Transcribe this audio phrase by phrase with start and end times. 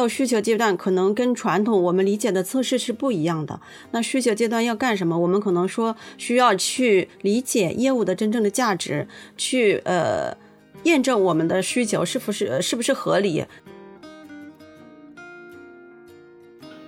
[0.00, 3.60] 到需求阶段，可能跟传统我们理解的测试是不一样的。
[3.90, 5.18] 那需求阶段要干什么？
[5.18, 10.34] 我们可能说需要去理解业务的真正的价值，去呃
[10.84, 13.44] 验证我们的需求是不是是不是合理。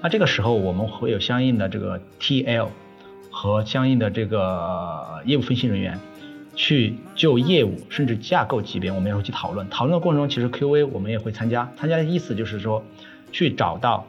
[0.00, 2.68] 那这个时候我们会有相应的这个 TL
[3.30, 6.00] 和相应的这个业务分析人员。
[6.54, 9.68] 去就业务甚至架构级别，我们也会去讨论。
[9.70, 11.70] 讨论的过程中，其实 QA 我们也会参加。
[11.76, 12.84] 参加的意思就是说，
[13.30, 14.06] 去找到，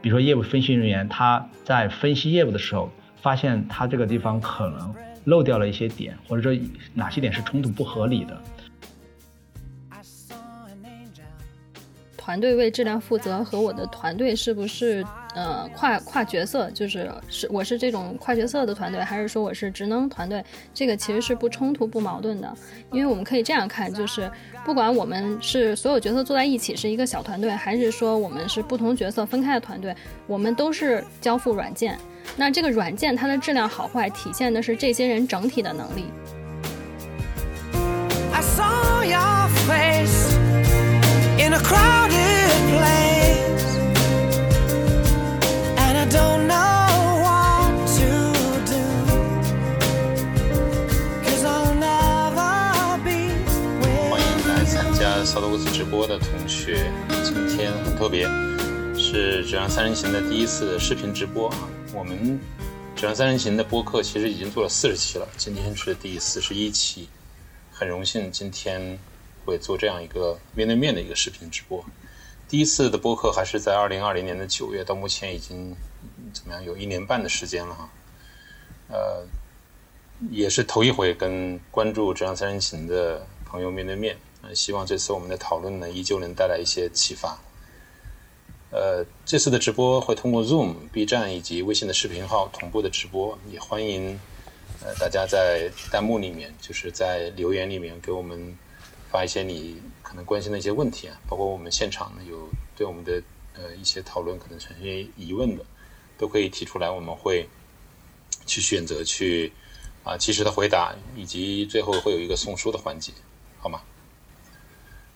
[0.00, 4.94] 比如说业务分析人员，他在分析业务的时候，发现他这个地方可能
[5.24, 6.58] 漏掉了一些点，或者说
[6.94, 8.40] 哪些点是冲突不合理的。
[12.16, 20.44] 团队为质量负责和我的团队是不是呃跨跨角色，就是是我是这种跨角色的团队，还是说我是职能团队？
[20.72, 22.52] 这个其实是不冲突不矛盾的，
[22.92, 24.30] 因为我们可以这样看，就是
[24.64, 29.94] 不管我们是所有角色坐在一起是一个小团队，还是说我们是不同角色分开的团队，
[30.26, 31.98] 我们都是交付软件。
[32.36, 36.06] 那这个软件它的质量好坏，体现的是这些人整体的能力。
[38.32, 40.34] I saw your face
[41.38, 43.73] in a crowded place
[55.24, 56.92] 萨多乌斯直播的同学
[57.24, 58.24] 今天很特别
[58.94, 61.56] 是纸上三人行的第一次视频直播啊。
[61.92, 62.38] 我们
[62.94, 67.08] 纸上三人行的播客其实已经做了四十期了今天是第四十一期。
[67.72, 68.96] 很荣幸今天
[69.44, 71.84] 会做这样一个面对面的一个视频直播。
[72.48, 75.74] 第一次的播客还是在二零二零年的九月，到目前已经
[76.34, 76.62] 怎么样？
[76.62, 77.88] 有一年半的时间了哈。
[78.88, 79.24] 呃，
[80.30, 84.18] 也是头一回跟关注《质量三人行》的朋友面对面。
[84.52, 87.38] 希望这次我们的讨论呢，依旧能带来一些启发。
[88.70, 94.20] 呃，这次的直播会通过 Zoom、B 站以及微信的视频号同步的直播，也欢迎
[94.82, 98.58] 呃大家在弹幕里面，就是在留言里面给我们。
[99.10, 103.22] 发一些你可能关心的一些问题啊，包括我们现场呢有对我们的
[103.54, 104.84] 呃一些讨论可能产生
[105.16, 105.64] 疑问的，
[106.24, 107.46] 都可以提出来，我们会
[108.46, 109.52] 去选择去
[110.04, 113.12] 啊及时的回答，以及最后会有一个送书的环节，
[113.58, 113.82] 好吗？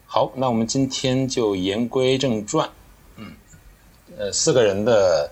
[0.06, 2.69] 好，那我们今天就言归正传，
[3.16, 3.32] 嗯，
[4.19, 5.30] 呃四个人的。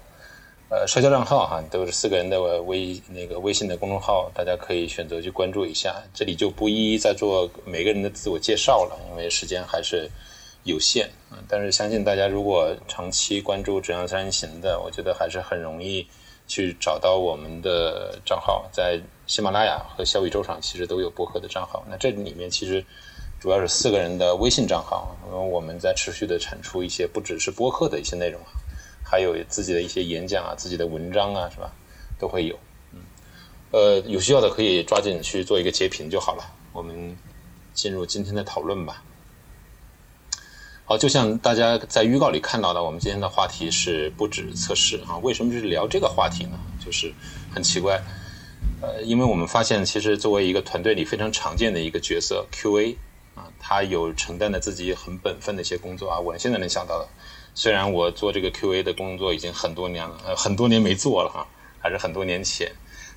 [0.68, 5.94] 呃，社交账号哈，都是四个人的微那个微信的公众号，大家可以选择去关注一下。
[6.12, 10.10] 这里就不一一再做每个人的自我介绍了，因为时间还是
[10.66, 11.08] 有限。
[11.30, 16.06] 啊，但是相信大家如果长期关注质量三人行的，我觉得还是很容易
[16.46, 21.82] 去找到我们的账号，在喜马拉雅和小宇宙上其实都有播客的账号。
[21.88, 22.84] 那这里面其实
[23.40, 28.40] 主要是四个人的微信账号，因为我们在持续的产出一些不只是播客的一些内容。
[29.08, 31.70] 还有自己的一些演讲啊，自己的文章啊，是吧？
[32.18, 32.58] 都会有，
[32.92, 32.98] 嗯，
[33.70, 36.42] 呃，有需要的可以抓紧去做一个截屏就好了。
[36.72, 37.16] 我们
[37.72, 39.04] 进入今天的讨论吧。
[40.88, 45.18] 好，就像大家在预告里看到的，我们今天的话题是不止测试啊。
[45.18, 46.56] 为什么是聊这个话题呢？
[46.78, 47.12] 就是
[47.52, 48.00] 很奇怪，
[48.80, 52.94] 呃，因为我们发现，其实作为一个团队里非常常见的一个角色，QA
[53.34, 56.20] 啊，他有承担的自己很本分的一些工作啊。
[56.20, 57.08] 我现在能想到的。
[57.52, 61.44] 虽然我做这个 QA 的工作已经很多年了，呃，很多年没做了哈，
[61.80, 62.70] 还是很多年前，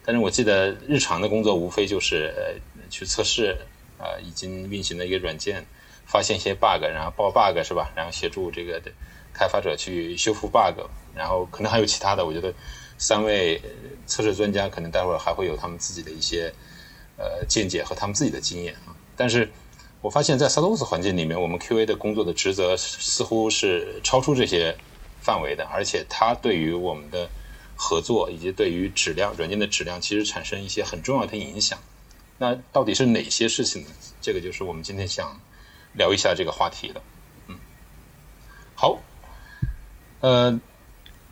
[0.04, 2.60] 但是我记得日常的工作无非就是呃
[2.90, 3.56] 去测试
[4.00, 5.64] 啊已经运行的一个软件，
[6.12, 7.90] 发现一些 bug，然后报 bug 是吧？
[7.96, 8.92] 然后协助这个的
[9.34, 10.78] 开发者去修复 bug，
[11.16, 12.26] 然后可能还有其他的。
[12.26, 12.54] 我觉得
[12.98, 13.62] 三位
[14.06, 16.54] 测试专家可能待会儿还会有他们自己的一些
[17.18, 19.50] 呃见解和他们自己的经验啊，但是。
[20.02, 24.74] 我发现，在 s a l o s 环境里面，我们 QA 的工作的职责似乎是超出这些
[25.20, 27.30] 范围的，而且它对于我们的
[27.76, 31.78] 合作以及对于质量软件的质量，其实产生一些很重要的影响。
[32.38, 33.90] 那到底是哪些事情呢？
[34.22, 35.38] 这个就是我们今天想
[35.94, 37.02] 聊一下这个话题的。
[37.48, 37.56] 嗯，
[38.76, 39.00] 好，
[40.22, 40.60] 呃，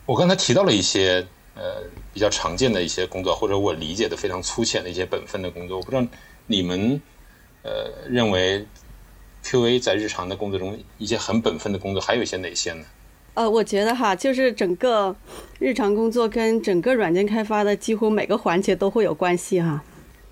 [0.05, 1.25] 我刚才提到了一些
[1.55, 1.83] 呃
[2.13, 6.05] 比较常见的一些工作，或者我理解的非常粗浅的一些本分的工作，我不知道
[6.45, 7.01] 你们。
[7.63, 8.65] 呃，认为
[9.43, 12.85] QA 在日常的工作中一些很本分的工作，还有一些哪些呢？
[13.33, 15.13] 呃，我觉得哈，就是整个
[15.59, 19.83] 日常工作跟整个软件开发的几乎每个环节都会有关系哈。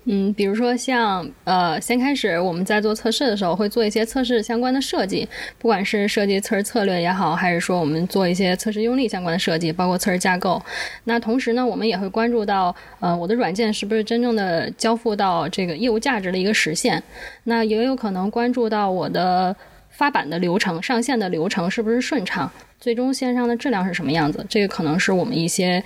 [0.08, 10.62] 嗯，比如说像呃，先开始我们在做测试的时候，会做一些测试相关的设计，不管是设计测试策略也好，还是说我们做一些测试用例相关的设计，包括测试架构。
[11.04, 17.02] 那同时呢，我们也会关注到，呃，我的软件是不是真正的交付到这个业务价值的一个实现。
[17.42, 19.54] 那也有可能关注到我的
[19.90, 22.48] 发版的流程、上线的流程是不是顺畅。
[22.78, 24.46] 最终线上的质量是什么样子？
[24.48, 25.82] 这个可能是我们一些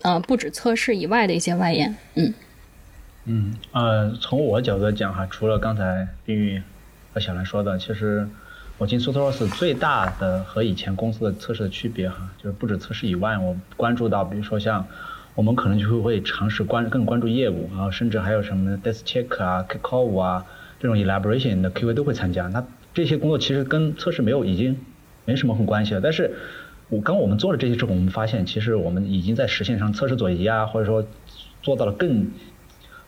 [0.00, 1.94] 呃不止测试以外的一些外延。
[2.14, 2.32] 嗯
[3.24, 6.60] 嗯呃，从我角度来讲哈，除了刚才冰玉
[7.14, 8.28] 和小兰说的，其实
[8.78, 14.84] 我进 Sotos 最大的和以前公司的测试的区别哈，就是不止测试以外，我关注到，比如说像
[15.36, 20.44] 我们可能就会会尝试关更关注业务，然后甚至还有什么 Desk Check 啊、k call 啊
[20.80, 22.48] 这种 Elaboration 的 QA 都会参加。
[22.48, 24.76] 那这些工作其实跟测试没有已经
[25.24, 26.00] 没什么很关系了。
[26.00, 26.34] 但是
[26.88, 31.06] 我刚我们做了这些之后，我们发现其实我们已经在实现上测试左移啊，或者说
[31.62, 32.32] 做到了更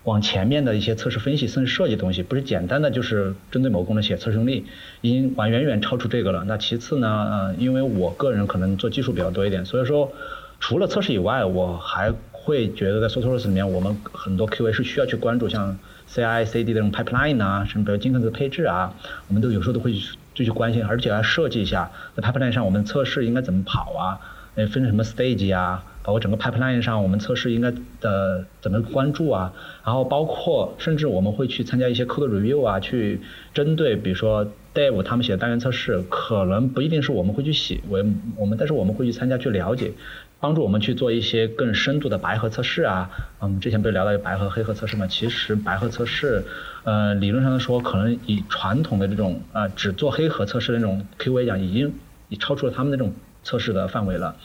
[0.05, 4.65] 往前面的一些测试分析甚至设计东西，不是简单的就是针对某功能写测试用例，
[5.01, 6.45] 已经完远远超出这个了。
[6.47, 10.13] 那其次呢，呃，因为我个人可能做技术比较多一点，所以说。
[10.61, 15.77] 除了测试以外，我还会觉得在 Sotos 里面，我们很多 QA 是需要去关注像
[16.09, 18.95] CI/CD 的这种 pipeline 啊，什么比如金克的配置啊，
[19.29, 19.93] 我们都有时候都会
[20.33, 24.21] 就去关心，而且要设计一下在 pipeline 上我们测试应该怎么跑啊，
[24.55, 29.53] 呃，分成什么 stage 啊，包括整个 pipeline 上我们测试应该的怎么关注啊，
[29.85, 33.21] 然后包括甚至我们会去参加一些 code review 啊，去
[33.53, 38.05] 针对比如说 Dave 他们写的单元测试，可能不一定是我们会去写，我
[38.37, 39.93] 我们但是我们会去参加去了解。
[40.41, 43.09] 帮助我们去做一些更深度的白盒测试啊，
[43.41, 45.07] 嗯，之前不是聊到有白盒、黑盒测试嘛？
[45.07, 46.45] 其实白盒测试，
[46.83, 51.95] 呃，理论上来说，可能以传统的这种呃只做黑盒测试的那种 QA 讲，已经
[52.29, 54.37] 已超出了他们那种测试的范围了。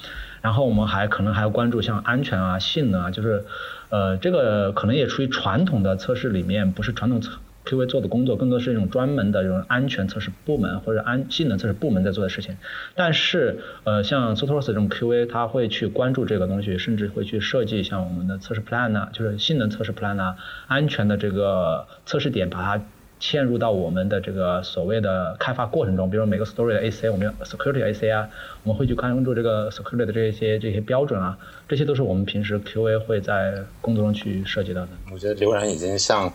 [0.41, 3.45] 然后我们还可能还要关注像安全啊、性能啊，就是
[3.89, 7.39] 呃这个可能也出于传统的测试里面，不是传统测。
[7.65, 12.57] QA 做的工作更多是一种专门的这种安全测试部门或者安性能测试部门在做的事情，
[12.95, 20.37] 但是呃像 Sotos 这种 QA 他会去关注这个东西，甚至会去设计像我们的测试 plan 啊，就是性能测试 plan 啊，
[20.67, 22.83] 安全的这个测试点，把它
[23.19, 28.29] 嵌入到我们的这个所谓的开发过程中，比如每个 story 的 AC，我们要 security AC 啊，
[28.63, 31.37] 我们会去关注这个 security 的这些这些标准啊，
[31.67, 34.89] 这些都是我们平时 QA 会在工作中去涉及到的。
[35.11, 36.31] 我觉得刘然已经向。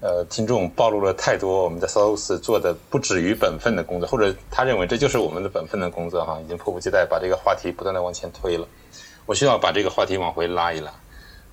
[0.00, 8.68] 呃，听众暴露了太多我们在 Sotos 做的不止于本分的工作，或者他认为这就是我们的本分的工作哈，已经迫不及待把这个话题不断的往前推了。
[9.24, 10.92] 我需要把这个话题往回拉一拉，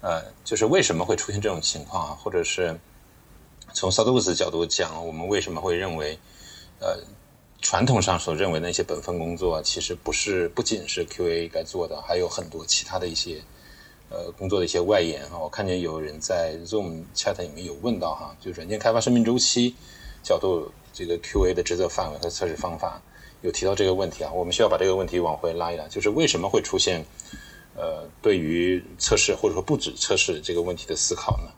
[0.01, 2.17] 呃，就是为什么会出现这种情况啊？
[2.19, 2.75] 或者是
[3.81, 6.15] 从 Sotos 角度讲，我们为什么会认为，
[6.79, 6.99] 呃，
[7.63, 13.41] 传统上所认为的那些本分工作，其实不是不仅是 QA 该做的，还有很多其他的一些。
[14.11, 19.73] 呃，工作的一些外延哈，我看见有人在 Zoom chat 里面有问到哈，就软件开发生命周期
[20.21, 23.01] 角度，这个 QA 的职责范围和测试方法
[23.41, 27.03] 有提到这个问题啊，我们需要把这个问题往回拉一拉，就是为什么会出现
[27.75, 31.49] 呃，对于测试或者说不止测试这个问题的思考呢？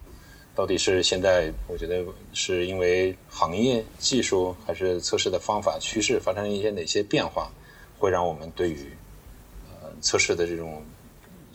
[0.55, 2.03] 到底是现在我觉得
[2.33, 7.51] 是因为行业技术还是测试的方法趋势发生了一些哪些变化，
[7.97, 8.91] 会让我们对于
[9.69, 10.81] 呃测试的这种。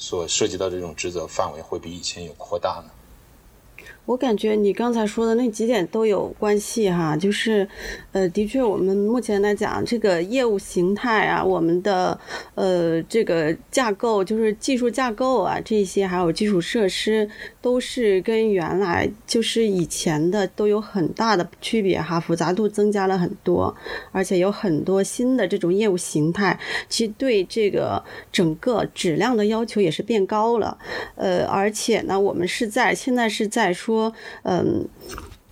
[0.00, 3.84] 所涉及到这种职责范围会比以前有扩大呢？
[4.04, 7.68] 我感觉你刚才说的那几点都有关系哈，就是，
[8.12, 12.18] 呃，的确，我们目前来讲，这个业务形态啊，我们的
[12.54, 17.28] 呃这个架构，就是技术架构啊，这些还有基础设施，
[17.68, 23.76] 都是跟原来就是以前的都有很大的区别哈，复杂度增加了很多，
[24.10, 30.78] 而且有很多新的这种业务形态，其实对这个整个质量的要求也是变高了，
[31.14, 34.14] 呃，而且呢，我们是在现在是在说。
[34.44, 34.88] 嗯，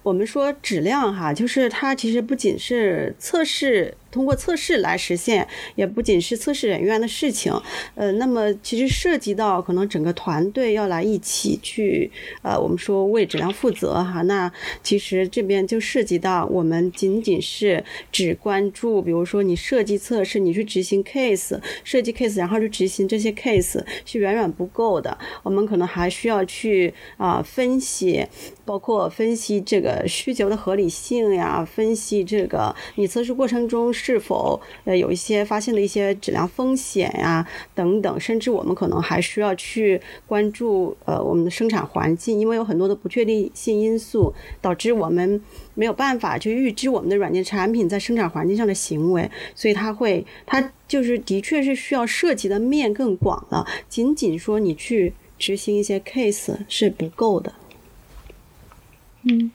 [0.03, 3.95] 我们说质量哈，就是它其实不仅是测试。
[4.17, 7.53] 通过测试来实现，也不仅是测试人员的事情，
[7.95, 14.23] 呃，那么其实涉及到可能整个团队要来一起去，呃，我们说为质量负责哈。
[14.23, 14.51] 那
[14.83, 25.19] 其实这边就涉及到我们仅仅是只关注，比如说你设计测试，你去执行 case，设计 case，然后去执行这些 case 是远远不够的。
[25.43, 28.27] 我们可能还需要去啊分析，
[28.67, 33.87] 包括分析这个需求的合理性呀，分析这个你测试过程中。
[33.93, 45.41] 是否呃有一些发现的一些质量风险呀等等，甚至我们可能还需要去关注呃我们的生产环境，因为有很多的不确定性因素，导致我们
[45.75, 57.53] 没有办法去预知我们的软件产品在生产环境上的行为，所以它会它就是的确是需要涉及的面更广了，仅仅说你去执行一些 case 是不够的。
[59.27, 59.51] 嗯。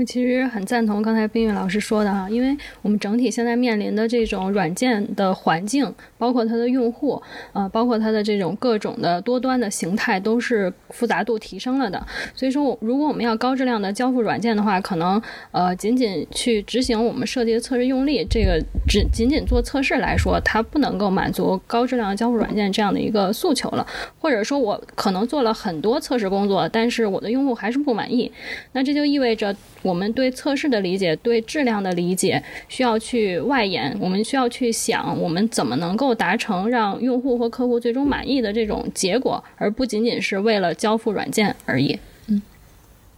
[0.00, 12.02] 我其实很赞同刚才冰玉老师说的哈，因为我们整体现在面临的这种软件的环境，包括它的用户，呃，包括它的这种各种的多端的形态，都是复杂度提升了的。
[12.34, 23.86] 所以说，如果我们要高质量的交付软件的话，可能呃，仅仅去执行我们设计的测试用例，这个只仅仅做测试来说，它不能够满足高质量的交付软件这样的一个诉求了。
[24.18, 28.32] 或者说，我可能做了很多测试工作，但是我的用户还是不满意，
[28.72, 29.54] 那这就意味着。
[29.90, 33.96] 我们对测试的理解，对质量的理解，需要去外延。
[34.00, 41.98] 我们需要去想，我们怎么能够达成让用户或客户最终满意的这种结果，而不仅仅是为了交付软件而已。
[42.28, 42.40] 嗯。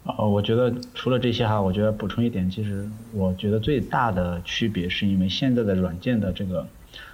[0.04, 6.66] 呃，我觉得除了这些哈，我觉得补充一点，其实我觉得最大的区别是因为现在的软件的这个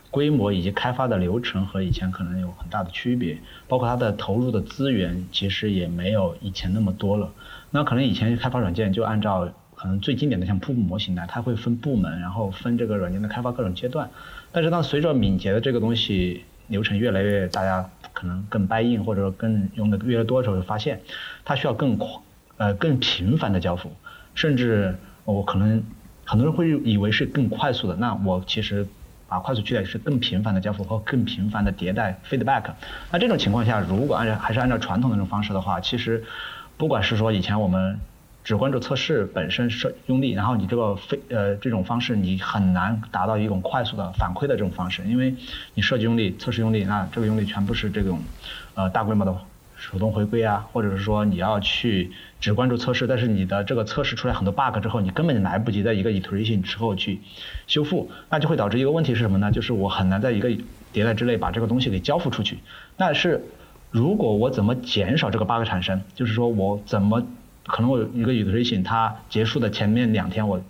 [0.09, 3.37] 规模以及开发的流程和以前可能有很大的区别，
[3.67, 7.33] 包括它的投入的资源其实也没有以前那么多了。
[7.71, 14.09] 那可能以前开发软件就按照可能最经典的像瀑布模型来，它会分部门，然后分这个软件的开发各种阶段。
[14.51, 21.01] 但是当随着敏捷的这个东西流程越来越大家可能更 buy in 或者说更用的越来越多的时候，就发现
[21.45, 22.09] 它需要更快
[22.57, 23.93] 呃更频繁的交付，
[24.35, 25.85] 甚至我可能
[26.25, 27.95] 很多人会以为是更快速的。
[27.95, 28.85] 那我其实
[29.29, 32.65] 把快速取代是更频繁的交付和更频繁的迭代 feedback。
[33.13, 36.25] 那这种情况下，如果按照还是按照传统的那种方式的话，其实。
[36.79, 38.01] 不管是说以前我们
[38.45, 45.35] 只关注测试本身设用力，然后你这个非呃这种方式你很难达到一种快速的反馈的这种方式，因为
[45.75, 48.21] 你设计用力、测试用力，那这个用力全部是这种
[48.75, 49.37] 呃大规模的
[49.77, 57.21] 手动回归啊，或者是说你要去只关注测试，但是你的这个测试出来很多 bug 之后，你根本来不及在一个 iteration 之后去
[57.67, 59.51] 修复，那就会导致一个问题是什么呢？
[59.51, 60.49] 就是我很难在一个
[60.95, 62.61] 迭代之内把这个东西给交付出去，
[62.97, 63.45] 那是。
[63.90, 66.02] 如果我怎么减少这个 bug 产生？
[66.14, 67.23] 就是说我怎么
[67.66, 70.61] 可能我一个 iteration 它结束的前面两天我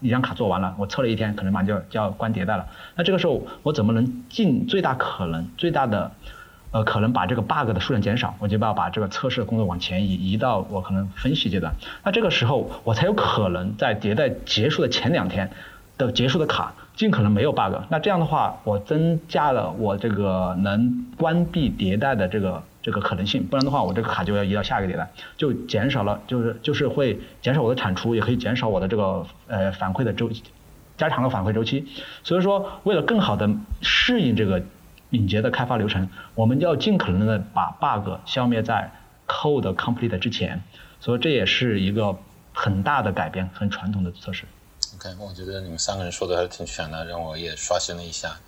[0.00, 2.66] 一张卡做完了，我测了一天，可能马上就就要关迭代了。
[2.96, 6.10] 那这个时候我怎么能尽最大可能、最大的
[6.70, 8.34] 呃可能把这个 bug 的数量减少？
[8.38, 11.74] 我就要把这个测试的工作往前移，移到我可能分析阶段。
[12.02, 15.50] 那这个时候我才有可能在迭代结束的前两天
[15.98, 16.74] 的结束的卡。
[16.94, 30.42] 尽可能没有 bug，那这样的话，我增加了我这个能关闭迭代的这个这个可能性，不然的话，我这个卡就要移到下一个迭代，就减少了，就是就是会减少我的产出，也可以减少我的这个呃反馈的周期，
[30.96, 31.86] 加长了反馈周期。
[32.22, 33.48] 所以说，为了更好的
[33.80, 34.62] 适应这个
[35.08, 38.92] 敏捷的开发流程，我们要尽可能的把 bug 消灭在
[39.26, 40.62] code complete 之前。
[41.00, 42.16] 所以这也是一个
[42.52, 44.44] 很大的改变，很传统的测试。
[45.04, 48.38] OK，我觉得你们三个人说的还是挺全的，让我也刷新了一下，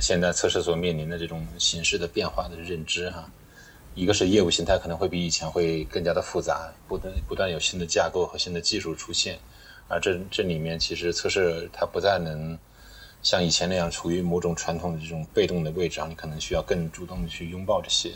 [0.00, 3.28] 现在测试所面临的这种形式的变化的认知哈。
[3.96, 9.40] 一个是业务形态可能会比以前会更加的复杂，不断不断有新的架构和新的技术出现，
[9.88, 12.56] 而这这里面其实测试它不再能
[13.20, 18.12] 像以前那样处于某种传统的这种被动的位置上，你可能需要更主动的去拥抱这些，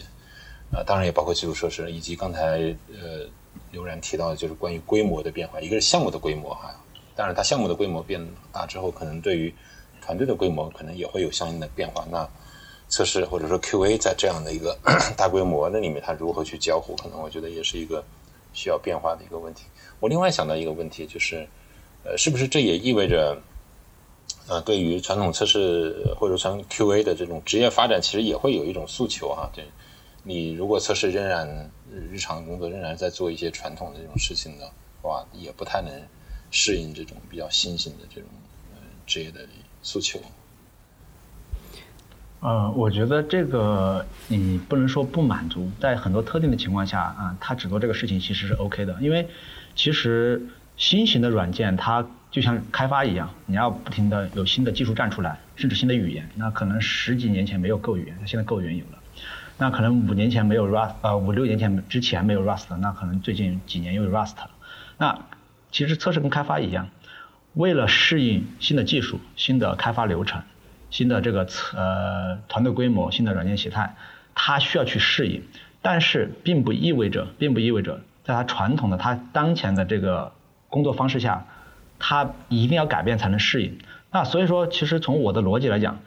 [0.70, 3.28] 啊，当然也包括基础设施以及刚才呃
[3.72, 6.80] 刘然提到的就是关于规模的变化，一个是项目的规模哈。
[7.16, 9.52] 当然，它项目的规模变大之后，可能对于
[10.02, 12.06] 团队的规模可能也会有相应的变化。
[12.10, 12.28] 那
[12.88, 14.78] 测试或者说 QA 在这样的一个
[15.16, 18.04] 大规模那里面，它如何去交互，可能我觉得也是一个
[18.52, 19.64] 需要变化的一个问题。
[19.98, 21.48] 我另外想到一个问题，就是
[22.04, 23.36] 呃，是不是这也意味着，
[24.46, 29.50] 呃，对于传统测试或者传 QA 的这种职业发展，其实也会有一种诉求哈？
[29.54, 29.64] 对，
[30.22, 31.70] 你如果测试仍然
[32.12, 34.70] 日常工作仍然在做一些传统的这种事情的
[35.02, 35.90] 话，也不太能。
[36.50, 38.30] 适应这种比较新型的这种
[38.74, 39.40] 呃职业的
[39.82, 40.20] 诉求。
[42.40, 49.26] 呃，我觉得这个你不能说不满足，在很多特定的情况下啊，他只做这个事情其实是 OK 的，因为
[49.74, 58.98] 其实新型的软件它就像开发一样，你要不停的有新的技术站出来，甚至新的语言，那可能十几年前没有 Go 语言，那现在 Go 语言有了，
[59.58, 64.50] 那可能五年前没有 Rust，呃五六年前之前没有 Rust，那可能最近几年又有 Rust 了，
[64.98, 65.18] 那。
[65.76, 66.88] 其实测试跟开发一样，
[67.52, 70.42] 为了适应新的技术、新的开发流程、
[70.88, 73.94] 新的这个呃团队规模、新的软件形态，
[74.34, 75.42] 它需要去适应。
[75.82, 80.32] 但是并不意味着，并不意味着在它传统的、它当前的这个
[80.70, 81.44] 工作方式下，
[81.98, 83.78] 它一定要改变才能适应。
[84.10, 85.98] 那所以说，其实从我的逻辑来讲，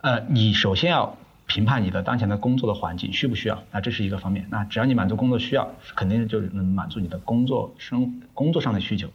[0.00, 1.18] 呃，你首先要。
[1.46, 4.46] 评判你的当前的工作的环境需不需要，那这是一个方面。
[4.50, 9.08] 那只要你满足工作需要，肯定就能满足你的工作生工作上的需求。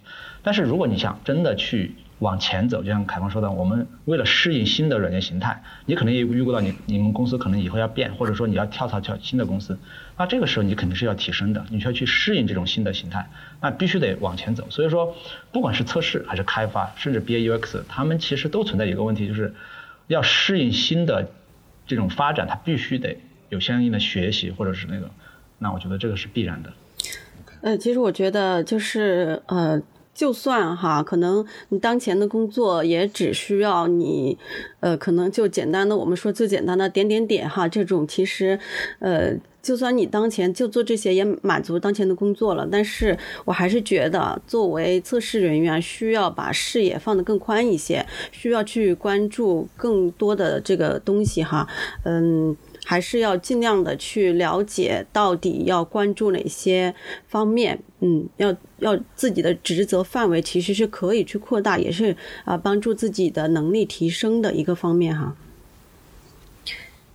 [0.43, 9.77] 但是如果你想真的去往前走，就像凯峰说的，我们为了适应新的软件形态，你可能也预估到你你们公司可能以后要变，或者说你要跳槽跳新的公司，
[10.17, 13.29] 那这个时候你肯定是要提升的，你需要去适应这种新的形态，
[13.62, 14.67] 那必须得往前走。
[14.69, 15.15] 所以说，
[15.51, 19.53] 不管是测试还是开发，甚至 BA UX，他们其实都存在一个问题，就是
[20.07, 21.29] 要适应新的
[21.88, 23.17] 这种发展，它必须得
[23.50, 25.10] 有相应的学习或者是那个，
[25.58, 26.74] 那我觉得这个是必然的。
[27.62, 29.82] 呃，其实我觉得就是呃。
[30.17, 34.36] 就算哈，可能你当前的工作也只需要你，
[34.79, 38.59] 呃，可能就简单的我们说最简单的点点点哈，这种其实，
[38.97, 39.31] 呃，
[39.62, 51.67] 就算你当前就做这些也满足当前的工作了，但是我还是觉得作为测试人员需要把视野放得更宽一些，需要去关注更多的这个东西哈，
[52.05, 52.57] 嗯。
[52.89, 56.96] 还是要尽量的去了解到底要关注哪些
[57.27, 62.15] 方面，嗯，要要自己的职责范围其实是可以去扩大，也是
[62.46, 65.36] 啊帮助自己的能力提升的一个方面哈。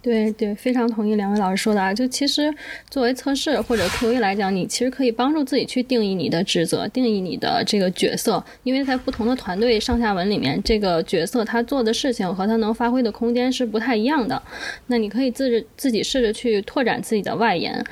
[0.02, 1.94] 对对，非常同意两位老师说的啊。
[1.94, 2.52] 就其实
[2.90, 8.44] 作为测试或者 QA 来讲，你其实可以帮助自己去定义你的职责，定义你的这个角色。
[8.64, 14.42] 因为在不同的团队上下文里面，这个角色他做的事情和他能发挥的空间是不太一样的。
[14.88, 17.84] 那你可以自自己试着去拓展自己的外延。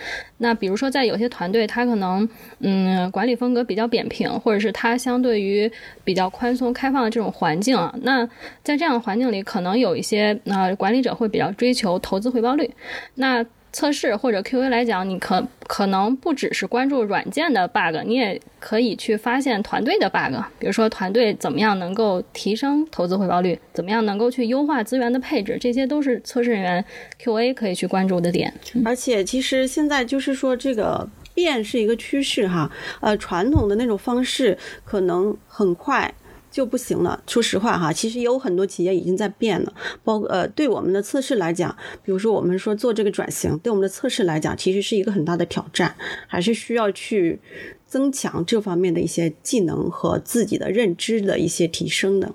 [0.42, 2.26] 那比如说，在有些团队，他可能
[2.60, 5.70] 嗯管理风格比较扁平，或者是他相对于
[6.02, 8.26] 比较宽松开放的这种环境啊，那
[8.64, 12.70] 在这样的环境里，可能有一些啊管理者会比较追求投资回报率。
[13.14, 20.34] 那测试或者 QA 来讲，你可可能不只是关注软件的 bug，你也可以去发现团队的 bug。
[20.58, 26.84] 比如说团队怎么样能够提升投资回报率，怎么样能够去优化资源的配置，这些都是测试人员
[27.22, 28.52] QA 可以去关注的点。
[28.84, 32.68] 而且其实现在就是说这个变是一个趋势哈，
[33.00, 36.12] 呃，传统的那种方式可能很快。
[36.50, 37.22] 就不行了。
[37.26, 39.72] 说实话哈，其实有很多企业已经在变了。
[40.02, 45.94] 包呃，对我们的测试来讲，比如说我们说做这个转型，对我们的测试来讲，其实是一个很大的挑战，
[46.26, 47.38] 还是需要去
[47.86, 52.32] 增强这方面的一些技能和自己的认知的一些提升的。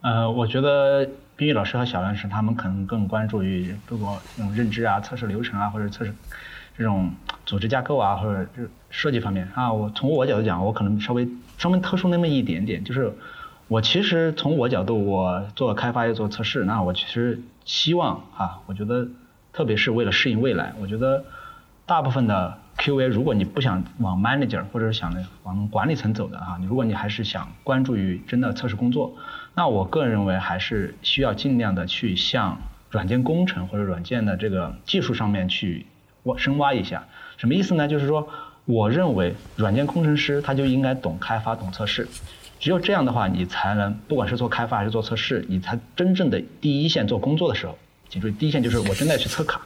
[0.00, 6.12] 呃，我觉得冰玉老师和小老师他们可能更关注于如果用认知啊、测试流程啊，或者测试
[6.76, 7.12] 这种
[7.46, 9.72] 组织架构啊，或者就设计方面啊。
[9.72, 11.28] 我从我角度讲，我可能稍微。
[11.60, 13.12] 稍微特殊那么一点点，就是
[13.68, 19.06] 我其实从我角度，我做开发也做测试，那我其实希望啊，我觉得
[19.52, 21.22] 特别是为了适应未来，我觉得
[21.84, 29.14] 大部分的 QA，如果你不想往 manager 或者是想往管理层走的啊，你如果你还是想关注于真的测试工作，
[29.54, 35.84] 那我个人认为还是需要尽量的去向软件工程或者软件的这个技术上面去
[36.22, 37.04] 挖深挖一下，
[37.36, 37.86] 什么意思呢？
[37.86, 38.30] 就是说。
[38.70, 42.06] 我认为软件工程师他就应该懂开发、懂测试，
[42.60, 47.76] 只有这样的话，你才能不管是做开发还是做测试，你才真正的第一线做工作的时候，
[48.08, 49.60] 请注意，第一线就是我真的要去测卡，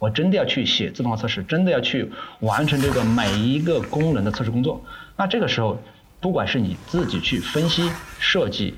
[0.00, 2.10] 我真的要去写自动化测试，真的要去
[2.40, 4.84] 完成这个每一个功能的测试工作。
[5.16, 5.80] 那这个时候，
[6.18, 8.74] 不管是你自己去分析、设计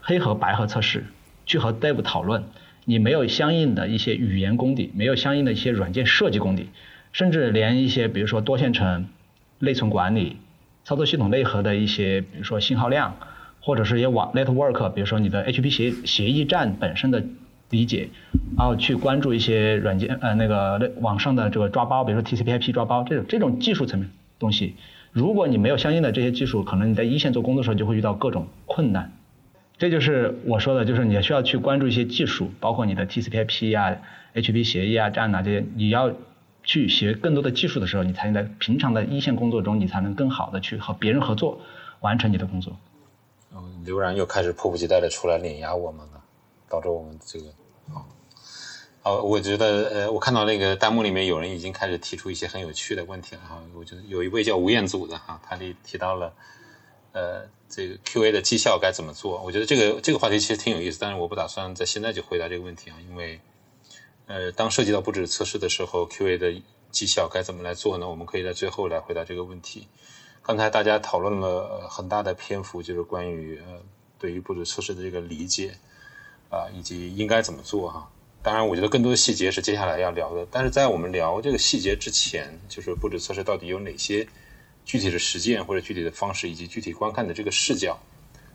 [0.00, 1.04] 黑盒白盒测试，
[1.46, 2.44] 去和 Dev 讨论，
[2.84, 6.68] 你没有相应的一些语言功底，没有相应的一些软件设计功底。
[7.14, 9.06] 甚至连一些，比如说多线程、
[9.60, 10.36] 内存管理、
[10.82, 13.16] 操作系统内核的一些，比如说信号量，
[13.60, 17.22] 或者是一些网 network，比如说你的 HP 协协议站本身的
[17.70, 18.08] 理解，
[18.58, 24.74] 然后去关注一些软件呃那个网上的这个抓包，比如说 TCP/IP 抓包这种这种技术层面东西，
[25.12, 29.12] 如果你没有相应的这些技术，可能你在一线做工作的时候就会遇到各种困难。
[29.78, 33.96] 这就是我说的，就是你需要去关注一些技术，包括你的 TCP/IP 啊、
[34.34, 36.12] HP 协议啊、站啊这些，你要。
[36.64, 41.60] 去学更多的技术的时候，你才能在平常的一线工作中，你才能更好的去和别人合作，
[42.00, 42.74] 完成你的工作。
[43.54, 46.24] 嗯，刘然又开始迫不及待的出来碾压我们了，
[46.68, 47.46] 导致我们这个
[47.92, 48.02] 啊，
[49.02, 53.62] 好，我觉得呃，我看到那个弹幕里面有人已经开始提出一些很有趣的问题了哈。
[53.76, 56.32] 我觉得有一位叫吴彦祖的哈，他里提到了
[57.12, 59.42] 呃，这个 QA 的绩效该怎么做？
[59.42, 63.38] 我觉得这个这个话题其实挺有意思，但是我不打算在现在就回答这个问题啊，因为。
[64.26, 68.08] 呃，当涉及到布置测试的时候，QA 的绩效该怎么来做呢？
[68.08, 69.86] 我们可以在最后来回答这个问题。
[70.42, 73.82] 刚才大家讨论了很大的篇幅，就是关于呃
[74.18, 75.74] 对于布置测试的这个理解
[76.50, 78.10] 啊，以及应该怎么做哈。
[78.42, 80.46] 当然，我觉得更多的细节是接下来要聊的。
[80.50, 84.26] 但是在我们聊这个细节之前，就是布置测试到底有哪些
[84.86, 87.98] 具体的实践或者具体的方式，以及具体观看的这个视角，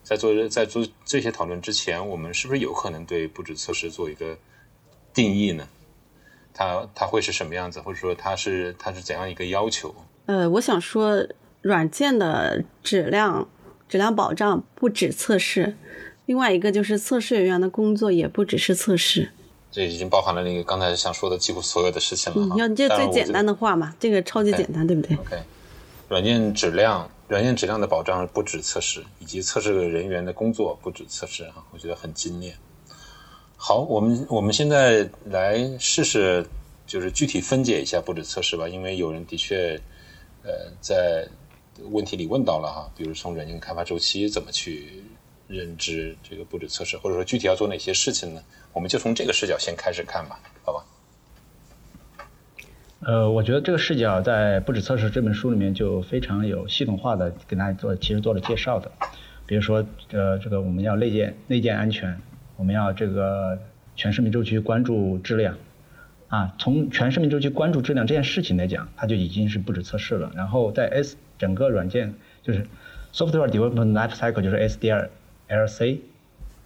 [0.04, 4.36] 在做在做这些讨论之前，我们是不是有可能对布置测试做一个？
[5.14, 5.68] 定义呢？
[6.54, 9.96] 它它会是什么样子，或者说它是它是怎样一个要求？
[10.26, 11.26] 呃，我想说，
[11.62, 13.48] 软件的质量
[13.88, 15.78] 质量保障不止测试，
[16.26, 19.32] 另外一个就是测试人员的工作也不只是测试。
[19.72, 22.56] 这已经包含了那个刚才想说的几乎所有的事情了嗯，哈。
[22.58, 25.38] 要这最简单的话嘛，这个超级简单，对不对？OK，
[26.10, 32.56] 软件质量，软件质量的保障不止测试，以及测试人员的工作不止测试啊，我觉得很精炼。
[33.62, 36.46] 好，我们我们现在来试试，
[36.88, 39.78] 就是具体分解一下布置测试吧，因为有人的确，
[40.44, 41.28] 呃，在
[41.92, 45.04] 问题里问到了哈，比如从软件开发周期怎么去
[45.50, 48.42] 认知这个布置测试，或者说具体要做哪些事情呢？
[48.72, 50.86] 我们就从这个视角先开始看吧，好吧？
[53.02, 58.90] 呃，我觉得这个视角在《布置测试》这本书里面就非常有系统化的给大家做，其实做了介绍的。
[59.46, 62.22] 比如说，呃，这个我们要内建内建安全，
[62.60, 63.58] 我们要这个
[63.96, 65.56] 全生命周期关注质量，
[66.28, 70.34] 啊，从全生命周期关注质量这件事情来讲，它就已经是不止测试了。
[70.36, 72.68] 然后在 S 整个软件就是
[73.14, 76.00] Software Development Life Cycle 就是 SDLC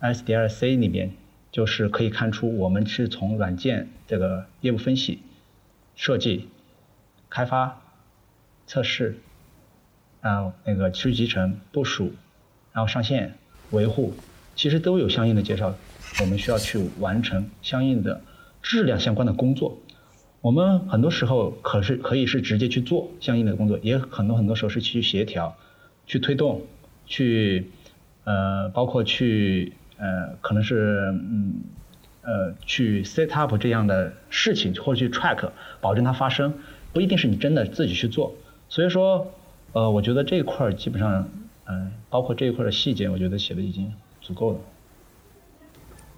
[0.01, 1.11] SDLC 里面，
[1.51, 5.21] 就是可以看出我们是从软件这个业务分析。
[5.95, 6.49] 设计、
[7.29, 7.79] 开发、
[8.65, 9.19] 测试，
[10.21, 12.13] 然后那个持续集成、部署，
[12.71, 13.35] 然后上线、
[13.69, 14.15] 维护，
[14.55, 15.75] 其实都有相应的介绍。
[16.21, 18.21] 我们需要去完成相应的
[18.61, 19.77] 质量相关的工作。
[20.41, 25.55] 我们很多时候可是可以是直接去做相应的工作，也很多很多时候是去协调、
[26.05, 26.61] 去推动、
[27.05, 27.71] 去
[28.23, 31.55] 呃，包括去呃，可能是嗯。
[32.25, 35.49] 呃，去 set up 这样的事情，或者去 track，
[35.81, 36.53] 保证它发生，
[36.93, 38.33] 不一定是你真的自己去做。
[38.69, 39.33] 所以说，
[39.73, 41.27] 呃，我觉得这一块基本上，
[41.65, 43.91] 嗯、包括这一块的细节，我觉得写的已经
[44.23, 44.59] 足够了。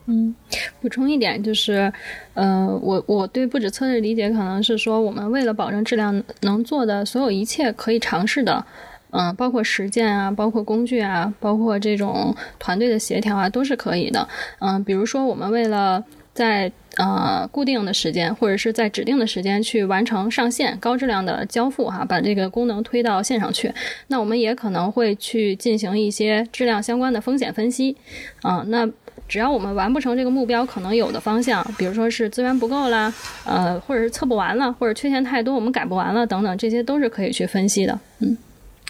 [0.05, 0.35] 嗯，
[0.79, 1.91] 补充一点就是，
[2.35, 8.63] 呃，我我对不止测试理解可能是说，我们为了保证质量，能做的所有一切可以尝试的。
[9.09, 14.27] 嗯，包括实践啊，包括工具啊，包括这种团队的协调啊，都是可以的。
[14.59, 16.03] 嗯，比如说我们为了
[16.36, 23.74] 在呃固定的时间或者是在指定的时间去完成上线高质量的交付哈，把这个功能推到线上去，
[24.08, 27.95] 那我们也可能会去进行一些质量相关的风险分析。
[28.41, 28.86] 啊、那
[29.28, 33.12] 只要我们完不成这个目标，可能有的方向，比如说是资源不够啦，
[33.45, 37.98] 呃，或者是测不完了，或者缺陷太多，我们改不完了等等，这些都是可以去分析的。
[38.19, 38.38] 嗯。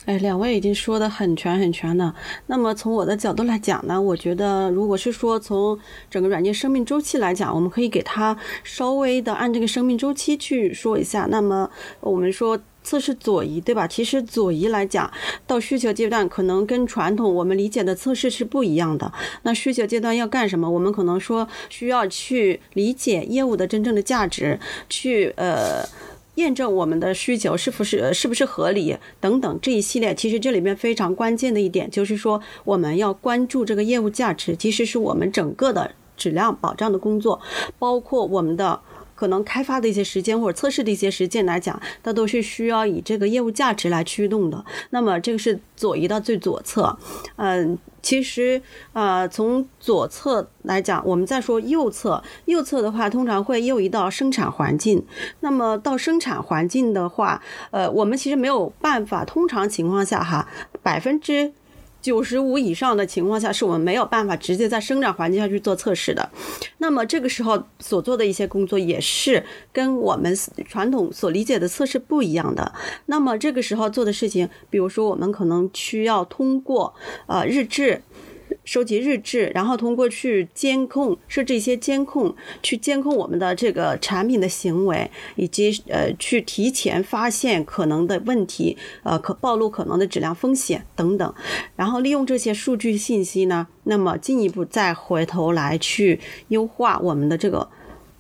[0.05, 2.13] 哎，两位已经说的很全很全了。
[2.45, 5.77] 那么从我的角度来讲呢，我觉得如果是说从
[6.11, 11.27] 整个软件生命周期来讲，我们可以给它稍微的按这个生命周期去说一下。
[11.31, 11.69] 那么
[12.01, 13.87] 我们说测试左移，对吧？
[13.87, 15.11] 其实左移来讲，
[15.47, 19.11] 到需求阶段可能跟传统我们理解的测试是不一样的。
[19.41, 20.69] 那需求阶段要干什么？
[20.69, 25.83] 我们可能说需要去理解业务的真正的价值，去呃。
[26.35, 37.41] 验证我们的需求是不是是不是合理等等这一系列，其实这里面非常关键的一点就是说，我们要关注这个业务价值，其实是我们整个的质量保障的工作，
[37.79, 38.79] 包括我们的。
[39.17, 44.65] 可能开发的一些时间或者测试的一些时间来讲，它都是需要以这个业务价值来驱动的。
[44.89, 46.97] 那么这个是左移到最左侧，
[47.37, 48.61] 嗯，其实
[48.93, 55.03] 呃从左侧来讲，我们再说右侧，右侧的话通常会右移到生产环境。
[55.39, 57.41] 那么到生产环境的话，
[57.71, 60.47] 呃，我们其实没有办法，通常情况下哈，
[60.83, 61.51] 百分之。
[62.05, 66.29] 九十五以上的情况下，是我们没有办法直接在生长环境下去做测试的。
[66.77, 70.37] 那么这个时候所做的一些工作，也是跟我们
[70.67, 72.71] 传统所理解的测试不一样的。
[73.07, 76.93] 那么这个时候做的事情，比如说我们可能需要通过
[77.25, 78.03] 呃日志。
[78.65, 91.33] 收集日志，然后通过去监控设置一些监控，去监控我们的这个产品的行为，以及呃去提前发现可能的问题，呃可暴露可能的质量风险等等，
[91.77, 97.69] 然后利用这些数据信息呢，那么进一步再回头来去优化我们的这个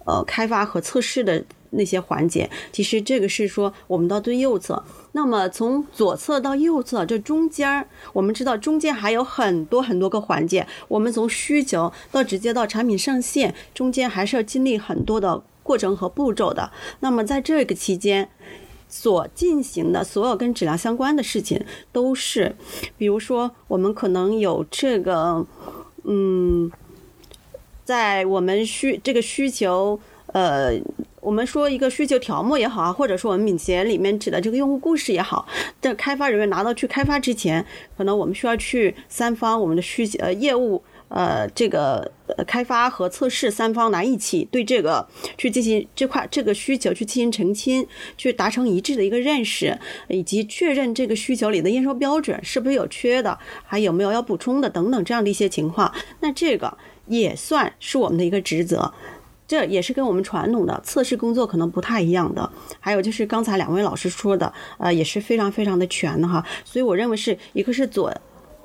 [0.05, 1.43] 呃开发和测试的。
[1.77, 4.81] 那些环节，其实这个是说我们到最右侧，
[5.15, 16.69] 那么从左侧到右侧这中间儿，我们知道中间还有很多很多个环节，我们从需求到直接到产品上线，中间还是要经历很多的过程和步骤的。
[16.99, 18.29] 那么在这个期间。
[18.87, 21.59] 所进行的所有跟质量相关的事情，
[21.91, 22.55] 都是，
[22.97, 25.45] 比如说我们可能有这个，
[26.03, 26.71] 嗯，
[27.83, 30.79] 在我们需这个需求，呃。
[31.25, 35.47] 我们说一个需求条目也好啊，或者说我们敏捷里面指的这个用户故事也好，
[35.81, 37.65] 在开发人员拿到去开发之前，
[37.97, 58.93] 可能我们需要去三方我们的需求呃业务呃这个呃开发和测试三方来一起对这个去进行这块这个需求去进行澄清，去达成一致的一个认识，以及确认这个需求里的验收标准是不是有缺的，还有没有要补充的等等这样的一些情况，那这个也算是我们的一个职责。
[59.47, 62.49] 这也是跟我们传统的测试工作可能不太一样的。
[62.79, 66.45] 还有就是刚才两位老师说的，呃，也是非常非常的全的哈。
[66.63, 68.13] 所以我认为是一个是左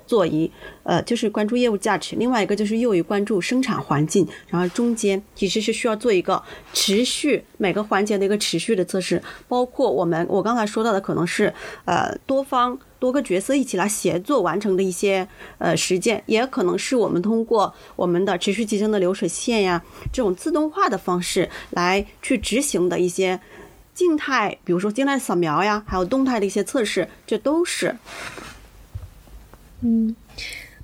[0.07, 0.51] 左移，
[0.83, 4.27] 呃，就是关注业务价值；另外一个就是右移关注生产环境。
[4.47, 6.41] 然后中间其实是需要做一个
[6.73, 11.53] 持续每个环节的一个持续的测试，包括我们我刚才说到的可能是
[11.85, 12.79] 呃多方。
[13.01, 19.83] 多个角色一起来协作完成的一些呃实践，也可能是我们通过我们的持续集成的流水线呀，
[20.13, 23.39] 这种自动化的方式来去执行的一些
[23.95, 27.95] 静态，比如说静态扫描呀，还有动态的一些测试，这都是。
[29.81, 30.15] 嗯。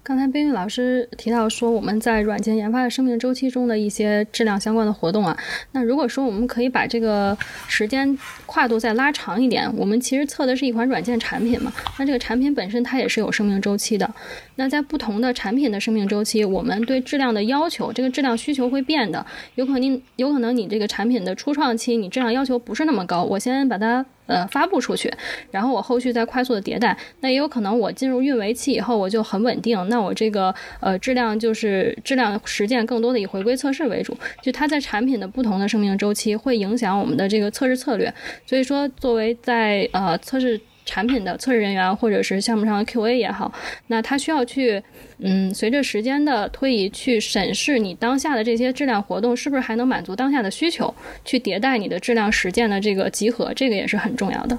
[0.07, 5.37] 刚才冰玉老师提到说，我们在软件研发的生命周期中的一些质量相关的活动啊，
[5.73, 14.09] 那如果说我们可以把这个时间跨度再拉长一点，我们其实测的是一款软件产品嘛，那这个产品本身它也是有生命周期的。
[14.55, 24.05] 那在不同的产品的生命周期，我们对质量的要求，这个质量需求会变的，有可能有可能你这个产品的初创期，你质量要求不是那么高，我先把它。
[24.27, 25.11] 呃，发布出去，
[25.49, 38.13] 然后我后续再快速的迭代，那也有可能我进入运维期以后，我就很稳定，那我这个呃质量就是质量实践更多的以回归测试为主，就它在产品的不同的生命周期会影响我们的这个测试策略，
[38.45, 40.59] 所以说作为在呃测试。
[40.87, 43.51] 产品的测试人员，或者是项目上的 QA 也好，
[43.87, 44.81] 那他需要去，
[45.17, 50.95] 嗯，随着时间的推移，去审视你当下的这些质量活动是不是还能满足当下的需求，
[51.25, 54.57] 去迭代你的质量实践的这个集合，这个也是很重要的。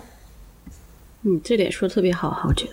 [1.23, 2.73] 嗯，这点说的特别好，我觉得。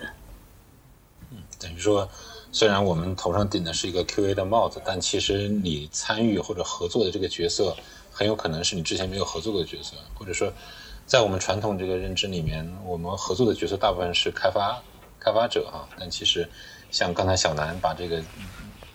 [1.32, 2.06] 嗯，等于说，
[2.52, 7.74] 虽然我们头上顶的是一个 QA 的帽子，但其实你参与或者合作的这个角色，
[8.12, 10.52] 很有可能是你之前没有合作过的角色，或者说。
[11.06, 14.82] 在我们传统这个认知里面，我们合作的角色大部分是开发
[15.20, 16.48] 开发者哈，但其实
[16.90, 18.20] 像刚才小南把这个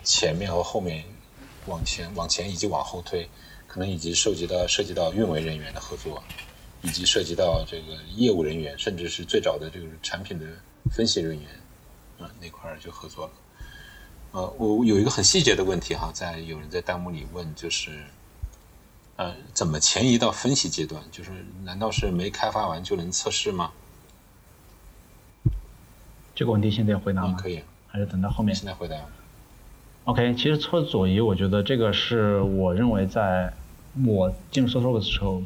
[0.03, 1.05] 前面和后面
[1.67, 3.29] 往前往前以及往后推，
[3.65, 6.21] 可能以及涉及到涉及到运维人员的合作，
[6.81, 10.45] 以及涉及到这个业务人员，甚至是最早的这个产品的
[10.91, 11.49] 分析人员
[12.19, 13.31] 啊那块儿就合作了。
[14.31, 18.03] 呃，我有一个很细节的问题哈，在有人在弹幕里问，就是。
[19.21, 20.99] 呃，怎么前移到分析阶段？
[21.11, 21.29] 就是
[21.63, 23.69] 难道是没开发完就能测试吗？
[26.33, 27.37] 这个问题现在回答吗？
[27.39, 28.55] 可以，还是等到后面？
[28.55, 28.95] 现在回答。
[30.05, 33.53] OK，其实测左移，我觉得这个是我认为在
[34.07, 35.43] 我进入 SoftWorks 的时候，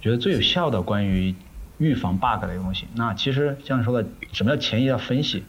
[0.00, 1.34] 觉得最有效的关于
[1.76, 2.86] 预防 bug 的一个东西。
[2.94, 5.44] 那其实像你说的，什么叫前移到分析？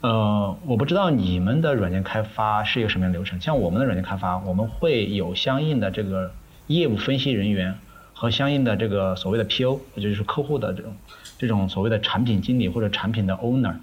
[0.00, 3.40] 呃，我不知道你们的软件开发是一个什么样的流程。
[3.40, 6.34] 像我们的软件开发，我们会有相应的这个。
[6.66, 7.74] 业务分析人员
[8.12, 10.96] 和相应的这个所谓的 PO，也就是客户的这种
[11.38, 13.74] 这种所谓的产品经理或者产品的 owner，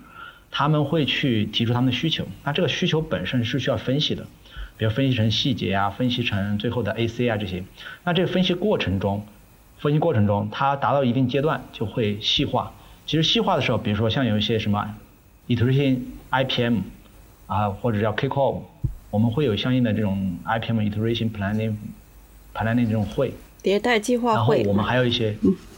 [0.50, 2.26] 他们会去提出他们的需求。
[2.44, 4.26] 那这个需求本身是需要分析的，
[4.78, 7.64] 比如分析成细节啊，分析成最后的 AC 啊这些。
[8.04, 9.26] 那这个分析过程中，
[9.78, 12.74] 分析过程中它达到一定阶段就会细化。
[13.06, 14.96] 其实细化的时候，比如说像有一些什么
[15.48, 16.00] iteration
[16.32, 16.80] IPM
[17.48, 18.62] 啊，或者叫 kickoff，
[19.10, 21.76] 我们会有相应的这种 IPM iteration planning。
[22.54, 23.34] 排练那种会，
[23.64, 25.36] 迭代计划会，然后我们还有一些，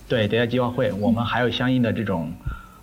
[0.07, 2.31] 对迭代计划会，我们还有相应的这种，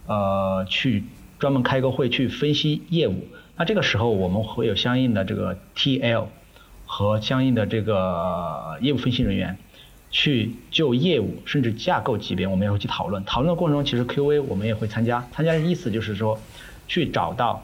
[0.07, 1.05] 呃，去
[1.39, 3.27] 专门开个会去分析业务。
[3.57, 6.27] 那这个时候我们会有相应的这个 TL
[6.87, 9.59] 和相应的这个业务分析人员，
[10.11, 13.25] 去就业务甚至架构级别，我们也会去讨论。
[13.25, 15.27] 讨论的过程中，其实 QA 我们也会参加。
[15.33, 16.39] 参加的意思就是说，
[16.89, 17.63] 去找到，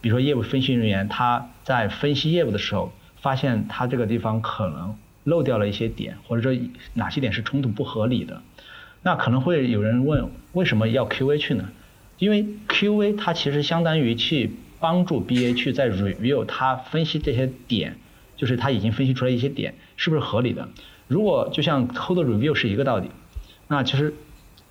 [0.00, 4.96] 比如说业务分析人员他在分析业务的时候，发现他这个地方可能。
[5.26, 6.56] 漏掉了一些点，或者说
[6.94, 8.42] 哪些点是冲突不合理的，
[9.02, 11.68] 那可能会有人问，为什么要 QA 去呢？
[12.18, 17.96] 因为 QA 它其实相当于去帮助 BA 去在 review 它分析这些点，
[18.36, 20.68] 就是他已经分析出来一些点是不是合理的。
[21.08, 23.10] 如果就像 code review 是一个道理，
[23.66, 24.14] 那其实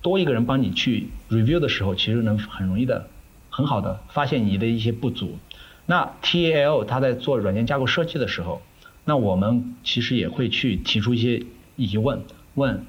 [0.01, 3.07] 多一个人帮你去 review 的时候，其实能很容易的、
[3.49, 5.37] 很好的发现你的一些不足。
[5.85, 8.61] 那 TAL 它在做软件架构设计的时候。
[9.05, 11.43] 那我们其实也会去提出一些
[11.75, 12.23] 疑问，
[12.55, 12.83] 问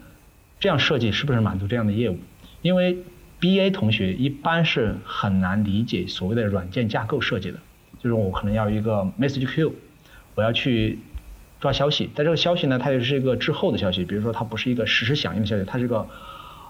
[0.59, 2.19] 这样设计是不是满足这样的业务？
[2.63, 2.97] 因为
[3.39, 7.59] BA 同学一般是很难理解所谓的软件架构设计的，
[8.03, 9.73] 就是我可能要一个 message queue，
[10.35, 10.99] 我要去
[11.61, 16.09] 抓消息，但这个消息呢，它也是一个滞后的消息，比如说它不是一个实时响应的消息，它是一个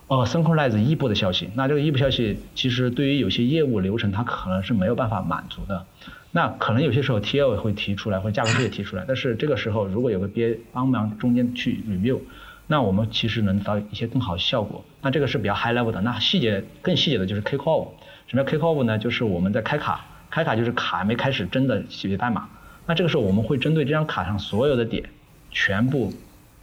[0.09, 1.48] 呃 synchronize 异步的消息。
[1.54, 5.87] 那这个异步消息其实对于有些业务流程它可能是没有办法满足的。
[6.32, 12.20] 那可能有些时候 TL 会提出来，或者架构师也提出来，但是这个时候如果有个 BA 帮忙中间去 review，
[12.66, 14.84] 那我们其实能到一些更好的效果。
[15.00, 16.00] 那这个是比较 high level 的。
[16.02, 17.88] 那细节更细节的就是 kick off。
[18.26, 18.98] 什么叫 kick off 呢？
[18.98, 22.48] 就是我们在开卡，开卡就是卡还没开始真的写代码。
[22.86, 25.08] 那这个时候我们会针对这张卡上所有的点，
[25.50, 26.12] 全部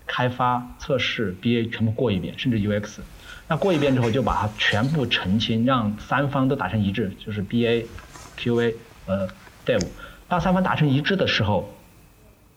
[0.06, 2.99] 开发、测试、BA 全部过一遍，甚至 UX。
[3.47, 7.86] 那过一遍之后就把它全部澄清，让三方都达成一致，就是 BA、
[8.38, 8.73] QA
[9.06, 9.28] 呃
[9.65, 9.78] 对。
[10.28, 11.69] 当三方达成一致的时候，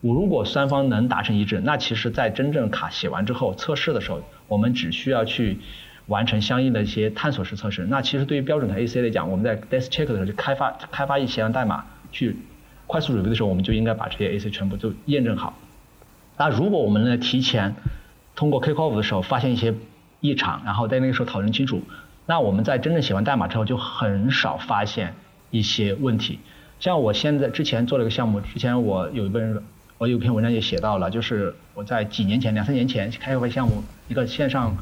[0.00, 5.58] 我如果三方能达成一致，那其实在真正卡写完之后测试的时候，我们只需要去
[6.06, 7.84] 完成相应的一些探索式测试。
[7.90, 12.36] 那其实对于标准的 AC 来讲，我们在 Desk Check 的时候就开发开发一些代码去
[12.86, 15.58] 快速 review 的时候，我们就应该把这些 AC 全部都验证好。
[16.38, 17.74] 那如果我们呢提前
[18.34, 19.74] 通过 Kickoff 的时候发现一些
[20.20, 21.82] 异常，然后在那个时候讨论清楚，
[22.26, 25.14] 那我们在真正写完代码之后就很少发现
[25.50, 26.38] 一些问题。
[26.78, 29.62] 像我现在之前做了一个项目，之前我有一本
[29.98, 34.76] 我有一篇文章也写到了，就是我在几年前两三年前开发项目，一个线上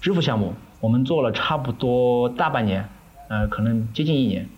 [0.00, 2.88] 支付项目，我们做了差不多大半年，
[3.28, 4.48] 呃，可能接近一年。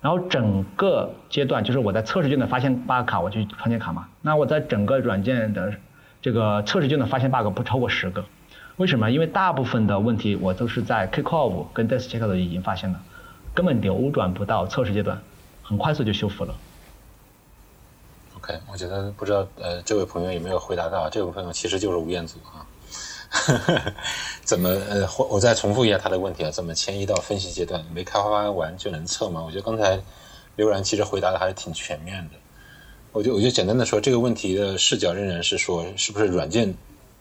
[0.00, 4.06] 然后整个阶段就是我在测试阶段发现 bug 卡，我就创建卡嘛。
[4.22, 5.74] 那我在整个软件的
[6.22, 8.24] 这个测试阶段发现 bug 不超过十个。
[8.76, 9.10] 为什么？
[9.10, 13.00] 因为大部分的问题我都是在 kickoff 跟 desk check 已经发现了，
[13.52, 15.20] 根本流转不到测试阶段，
[15.68, 16.54] 很快速就修复了。
[18.38, 21.10] OK，我觉得不知道呃，这位朋友有没有回答到？
[21.10, 22.64] 这位朋友其实就是吴彦祖啊。
[24.42, 26.50] 怎么呃，我再重复一下他的问题啊？
[26.50, 27.84] 怎么迁移到分析阶段？
[27.92, 29.42] 没开发完就能测吗？
[29.44, 30.00] 我觉得刚才
[30.56, 32.36] 刘然其实回答的还是挺全面的。
[33.12, 36.74] 我就我就简单的说，这个问题的视角仍然是说，是不是软件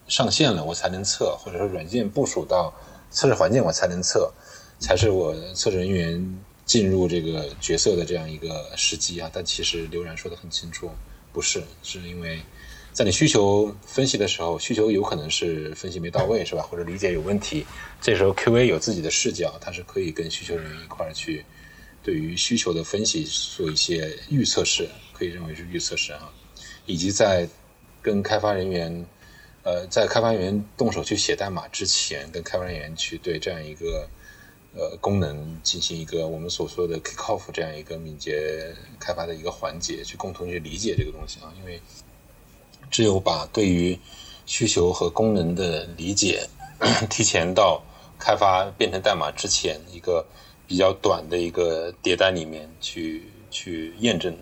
[0.07, 2.73] 上线了我才能测，或者说软件部署到
[3.11, 4.31] 测试环境我才能测，
[4.79, 9.27] 才是我测试人员进入这个角色的这样一个时机啊。
[9.33, 10.91] 但其实刘然说的很清楚，
[11.33, 12.39] 不是，是因为
[12.93, 16.61] 在你需求分析的时候，需求有可能是分析没到位，是吧？
[16.61, 17.65] 或者理解有问题，
[18.01, 21.45] 这时候 QA 有自己的视角，它是可以跟需求人员一块儿去
[22.03, 26.31] 对于需求的分析做一些预测式，可以认为是预测式啊，
[26.85, 27.47] 以及在
[28.01, 29.05] 跟开发人员，
[29.63, 34.09] 呃，在开发人员动手去写代码之前，跟开发人员去对这样一个
[34.77, 41.81] 呃功能进行一个我们所说的 kick off 这样一个敏捷开发的一个环节，去共同去理解这个东西啊，因为
[42.91, 43.97] 只有把对于
[44.45, 46.47] 需求和功能的理解
[47.09, 47.81] 提前到
[48.19, 50.25] 开发变成代码之前一个
[50.67, 54.35] 比较短的一个迭代里面去去验证，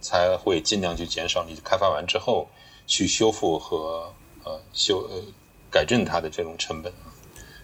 [0.00, 2.48] 才会尽量去减少你开发完之后
[2.86, 4.12] 去修复和
[4.44, 5.22] 呃修呃
[5.70, 6.92] 改正它的这种成本，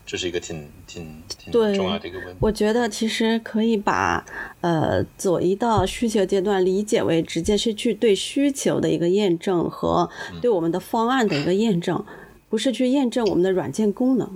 [0.07, 2.35] 这是一个挺挺挺对重要的一个问题。
[2.41, 4.25] 我觉得其实可以把
[4.61, 10.09] 呃左移到需求阶段理解为直接是去对需求的一个验证和
[10.41, 12.05] 对我们的方案的一个验证，
[12.49, 14.31] 不是去验证我们的软件功能。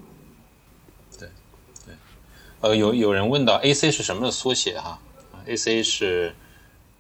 [1.17, 1.29] 对
[1.87, 1.95] 对
[2.61, 5.01] 呃，有有人问到 AC 是什么的缩写哈、
[5.47, 6.35] a c 是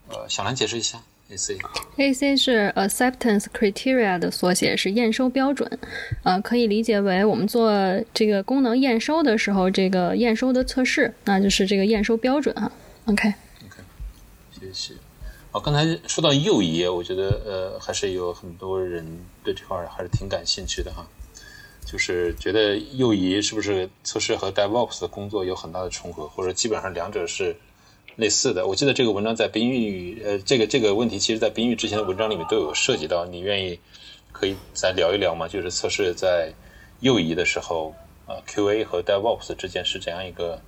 [0.08, 1.58] 呃，小兰解释一下 AC。
[1.96, 5.78] AC 是 Acceptance Criteria 的缩写，是验收标准。
[6.24, 7.70] 呃，可以理解为我们做
[8.12, 12.70] 这个功能验收的时候，这个验收的测试，那就是这个验收标准哈。
[13.06, 13.32] OK，
[14.50, 14.94] 谢谢。
[15.52, 19.04] 哦，刚才说到右移，我觉得呃，还是有很多人
[19.42, 21.06] 对这块儿还是挺感兴趣的哈。
[21.84, 27.56] 就是觉得右移是不是测试和 DevOps 的工作有很大的重合，或者基本上两者是
[28.20, 28.66] 类似的？
[28.66, 33.24] 我记得这个文章在冰域，呃，这个这个问题其实在冰域之前的文章里面都有涉及到。
[33.24, 33.80] 你愿意
[34.30, 35.48] 可以再聊一聊吗？
[35.48, 36.52] 就是测试在
[37.00, 37.94] 右移的时候，
[38.26, 40.60] 啊、QA 和 DevOps 之间是怎样一个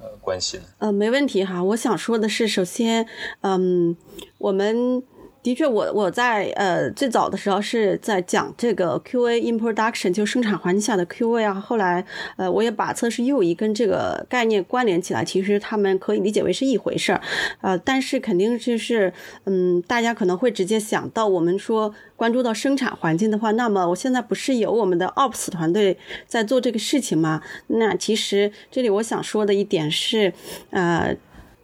[0.00, 0.64] 呃关系呢？
[0.78, 1.62] 呃，没问题哈。
[1.62, 3.06] 我想说的是，首先，
[3.42, 3.96] 嗯，
[4.38, 5.02] 我们
[5.42, 11.54] 的确我，我在呃最早的时候是在讲这个 QA in production，就生产环境下的 QA 啊。
[11.54, 12.04] 后来，
[12.36, 17.20] 呃，我也把测试右移跟这个概念关联起来，其实他们可以理解为是一回事儿。
[17.60, 19.12] 呃，但是肯定就是，
[19.46, 27.42] 嗯，大家可能会直接想到，我们说关注到生产环境的话，那么我现在不是有我们的 Ops 团队在做这个事情吗？
[27.66, 30.32] 那其实这里我想说的一点是，
[30.70, 31.16] 呃。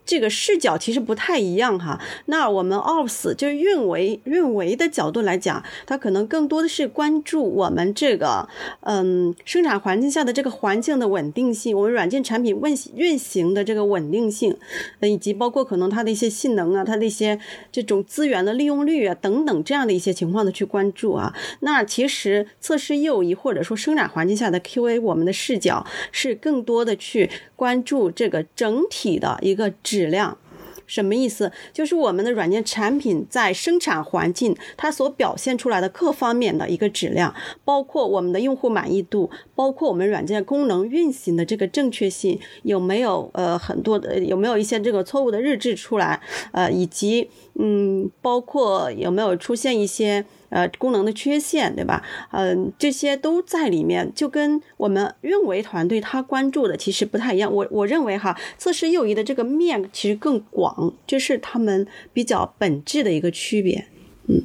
[0.09, 2.01] 这个视角其实不太一样哈。
[2.25, 8.49] 那我们 Ops 就是运维运维的角度来讲，它可能更多的是关注我们这个
[8.81, 14.57] 嗯生产环境下的这个环境的稳定性，我们软件产品运运行的这个稳定性，
[15.03, 17.38] 以及包括可能它的一些性能啊，它的一些
[17.71, 21.35] 这种资源的利用率啊等等这样的一些情况的去关注啊。
[21.61, 30.38] 那其实测试右移或者说生产环境下的 QA，我们的视角是更多的去关注这个整体的一个质量。
[30.86, 31.53] 什么意思？
[31.70, 46.22] 就是我们的软件产品在生产环境它所表现出来的各方面的一个质量，包括我们的用户满意度，包括我们软件功能运行的这个正确性，有没有呃很多的有没有一些这个错误的日志出来，
[46.53, 50.24] 呃，以及嗯，包括有没有出现一些。
[50.51, 52.03] 呃，功能的缺陷，对吧？
[52.32, 57.53] 嗯，这些都在里面，就跟我们运维团队他关注的其实不太一样。
[57.53, 63.86] 我我认为哈，测试右移的这个面其实更广，这是他们比较本质的一个区别。
[64.26, 64.42] 嗯，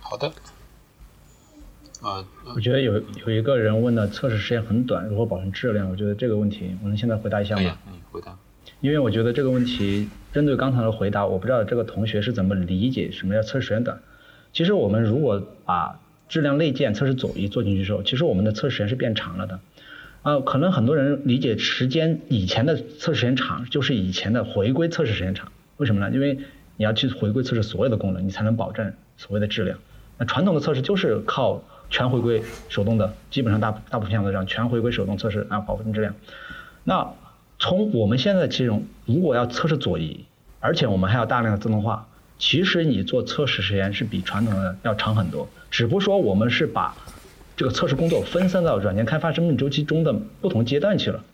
[0.00, 0.32] 好的。
[2.00, 2.22] 啊，
[2.54, 5.88] 我觉得有有一个人问的测试时间很短，如何保证质量？
[5.88, 7.78] 我觉得这个问题，我能现在回答一下吗？
[7.86, 8.38] 嗯，回答。
[8.84, 13.98] 因为我觉得这个问题针对刚才的回答，我不知道这个同学是怎么理解什么叫测试时间短。
[14.52, 19.60] 其实我们如果把质量内建测试左移做进去之后，其实我们的测试时间是变长了的。
[20.20, 25.50] 啊，可能很多人理解时间以前的测试时间长，就是以前的回归测试时间长。
[25.78, 26.14] 为什么呢？
[26.14, 26.40] 因为
[26.76, 29.78] 你要去回归测试所有的功能，你才能保证所谓的质量。
[30.18, 36.14] 那传统的测试就是靠全回归手动的，基本上大大部分项目都这样，全回归手动测试啊，保证质量。
[36.84, 37.10] 那
[37.64, 40.26] 从我们现在这种，如果要测试左移，
[40.60, 42.06] 而且我们还要大量的自动化，
[42.38, 45.48] 其实你做测试时间是比传统的要长很多。
[45.70, 46.94] 只不过说我们是把
[47.56, 50.12] 这个测试工作分散到软件开发生命周期中的
[50.42, 51.24] 不同阶段去了。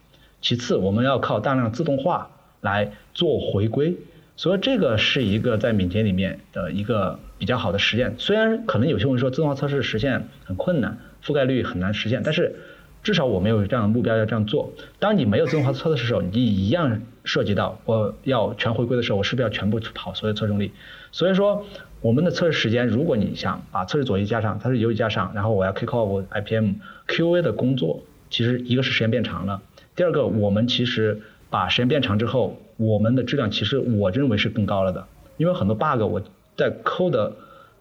[0.40, 3.96] 其次，我们要靠大量自动化来做回归，
[4.36, 8.14] 所以这个是一个在敏捷里面的一个比较好的实现。
[8.18, 12.54] 虽然可能有些人说自动化测试实现很困难，覆盖率很难实现，但是。
[13.02, 14.72] 至少我们有这样的目标要这样做。
[14.98, 20.72] 当你没有自动化测试的时候，你一样涉及到我要全回归的时候，我是不是要全部跑所有测重力？
[21.12, 21.64] 所以说，
[22.00, 26.74] 我们的测试时间，如果你想把测试左移加上，它是右移加上，然后我要 kick off IPM
[27.08, 29.62] QA 的工作，其实一个是时间变长了，
[29.96, 36.22] 第二个我们其实把时间变长之后，我们的质量其实我认为是更高了的，因为很多 bug 我
[36.56, 37.32] 在 code。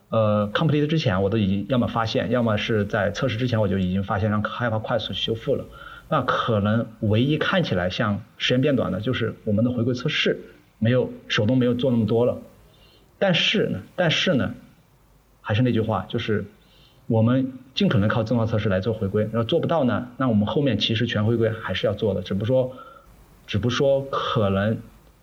[0.10, 5.66] 呃，complete 之前我都已经要么发现，要么是在测试之前我就已经发现，让开发快速修复了。
[6.10, 10.40] 那可能唯一看起来像时间变短的，就是我们的回归测试
[10.80, 12.40] 没有手动没有做那么多了。
[13.20, 14.56] 但是呢，但是呢，
[15.42, 16.46] 还是那句话，就是
[17.06, 19.24] 我们尽可能靠自动化测试来做回归。
[19.32, 22.74] 然后做不到呢，那我们后面其实全回归还是要做的，只不过说，
[23.46, 24.80] 只不过说可能。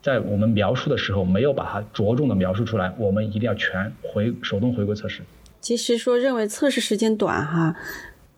[0.07, 2.95] 在我们描述的时候，没有把它着重的描述出来。
[2.97, 5.21] 我们一定要全回手动回归测试。
[5.61, 7.75] 其实说认为测试时间短哈，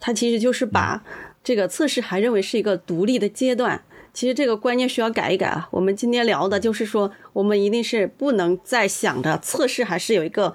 [0.01, 1.05] 它其实就是把
[1.45, 3.83] 这个测试还认为是一个独立的阶段。
[4.15, 5.69] 其实这个观念需要改一改啊。
[5.71, 10.55] 我们今天聊的就是说，我们一定是不能再想着测试还是有一个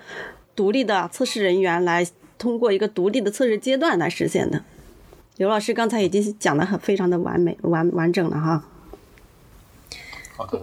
[0.56, 2.04] 独立的测试人员来
[2.40, 4.64] 通过一个独立的测试阶段来实现的。
[5.38, 8.68] 刘老师刚才已经讲的很非常的完美完完整了哈。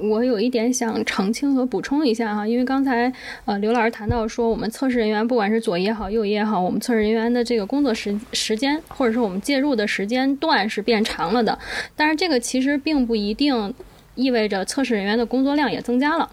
[0.00, 3.12] 我有一点想澄清和补充一下哈，因为刚才
[3.44, 11.58] 呃刘老师谈到说，我们测试人员不管是左也好，右也好，我们测试人员的这个工作时时间，或者说我们介入的时间段是变长了的，
[11.96, 13.74] 但是这个其实并不一定
[14.14, 16.30] 意味着测试人员的工作量也增加了。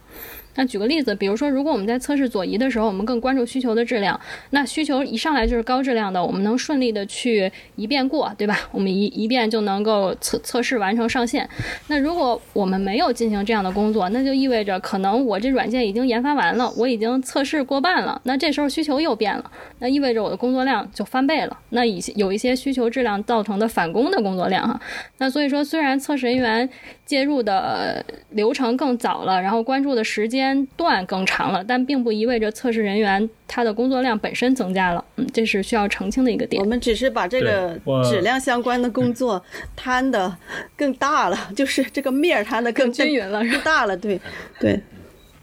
[0.57, 8.59] 那举个例子，比如说，如果我们在测试左移的时候，我们更关注需求的质量，那需求一上来就是高质量的，我们能顺利的去一遍过，对吧？
[8.71, 11.47] 我们一一遍就能够测测试完成上线。
[11.87, 21.57] 那如果我们没有进行这样的工作，那就意味着可能我这软件已经研发完了，我已经测试过半了，那这时候需求又变了，那意味着我的工作量就翻倍了。
[21.69, 24.79] 那以有一些需求质量造成的返工的工作量哈，
[25.19, 26.67] 那所以说虽然测试人员
[27.05, 30.67] 介入的流程更早了，然后关注的时间间。
[30.77, 35.03] 段更长了，但并不意味着测试人员他的工作量本身增加了。
[35.17, 36.61] 嗯，这是需要澄清的一个点。
[36.61, 37.77] 我们只是把这个
[38.09, 39.43] 质量相关的工作
[39.75, 40.33] 摊的
[40.75, 43.97] 更大了， 就是这个面儿摊的更均匀了，更大了。
[43.97, 44.19] 对，
[44.59, 44.79] 对，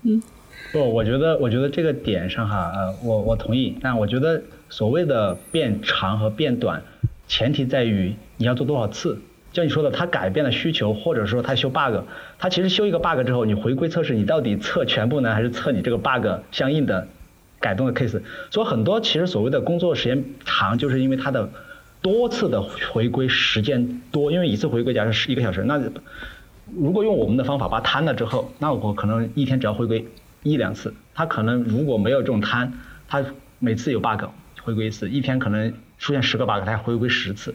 [0.02, 0.22] 嗯。
[0.72, 3.76] 不，我觉得，我觉得这个点上哈，呃，我我同意。
[3.82, 6.82] 但我觉得所谓的变长和变短，
[7.28, 9.20] 前提在于你要做多少次。
[9.54, 12.02] 就你说的，他改变了需求，或者说他修 bug，
[12.40, 17.06] 他其实修一个 bug 之后，你回归测试，你到底测全部呢，还是测你这个 bug 相应的
[17.60, 18.20] 改动的 case？
[18.50, 21.48] 所以很多其实所谓的工作时间长，就是因为它的
[22.02, 25.80] 多次的回归时间多，因为一次回归假设是一个小时，那
[26.76, 30.04] 如果用我们的方法把它摊了之后，那我可能一天只要回归
[30.42, 32.72] 一两次，他可能如果没有这种摊，
[33.06, 33.24] 他
[33.60, 34.24] 每次有 bug
[34.64, 37.54] 回归一次，一天可能出现十个 bug，他要回归十次。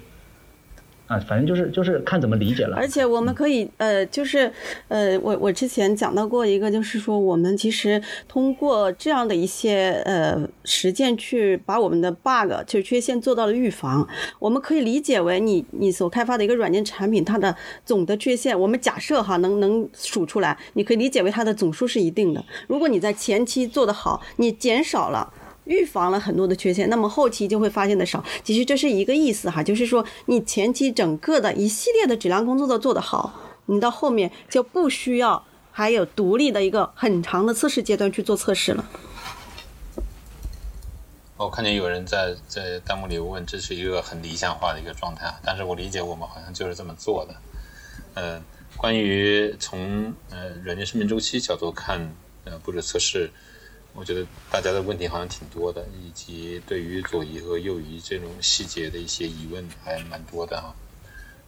[1.10, 2.78] 啊，反正就是就是看怎么理解了。
[2.78, 4.52] 而且我们可以，呃，就是，
[4.90, 14.08] 呃，我我之前讲到过一个，就是说我们其实通过这样的一些呃实践去把我们的 bug 就缺陷做到了预防。
[14.38, 22.46] 我们可以理解为你你所开发的一个软件产品，它的总的缺陷，我们假设哈能能数出来，你可以理解为它的总数是一定的。
[22.68, 25.34] 如果你在前期做得好，你减少了。
[25.70, 28.24] 预防了很多的缺陷，那么后期就会发现的少。
[28.44, 38.84] 其实这是一个意思哈，就是说你前期整个的一系列的质量工作都做得好，你到后面就不需要还有独立的一个很长的测试阶段去做测试了。
[41.38, 47.36] 我看见有人在在弹幕里问，这是一个很理想化的一个状态，但是我理解我们好像就是这么做的。
[48.16, 48.42] 呃，
[48.76, 52.12] 关于从呃软件生命周期角度看，
[52.44, 53.32] 呃布置测试，
[54.00, 60.74] 我觉得大家的问题好像挺多的，以及对于左移和右移这种细节的一些疑问还蛮多的哈。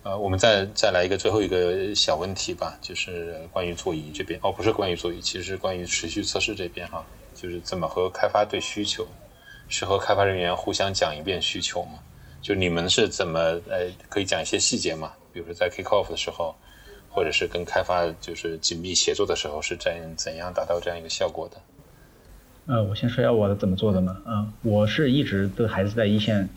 [0.03, 9.07] 呃，我们再再来一个最后一个小问题吧，就是关于左移这边，哦，不是关于左移，其实关于持续测试这边哈，就是怎么和开发对需求，
[9.69, 11.99] 是和开发人员互相讲一遍需求吗？
[12.41, 13.39] 就你们是怎么
[13.69, 15.13] 呃，可以讲一些细节嘛？
[15.31, 16.53] 比如说在 kick off 的时候，
[17.09, 21.61] 或者是跟开发就是紧密协作的时候，是怎怎样达到这样一个效果的？
[22.67, 24.17] 呃，我先说一下我的怎么做的嘛。
[24.25, 26.49] 嗯、我是一直都还是在一线，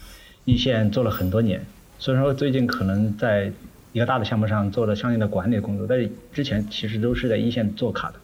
[0.45, 1.65] 一线做了很多年。
[1.99, 3.53] 虽然说最近可能在
[3.93, 8.17] 一个大的项目上做了相应的管理工作，但是之前其实都是在一线做卡的。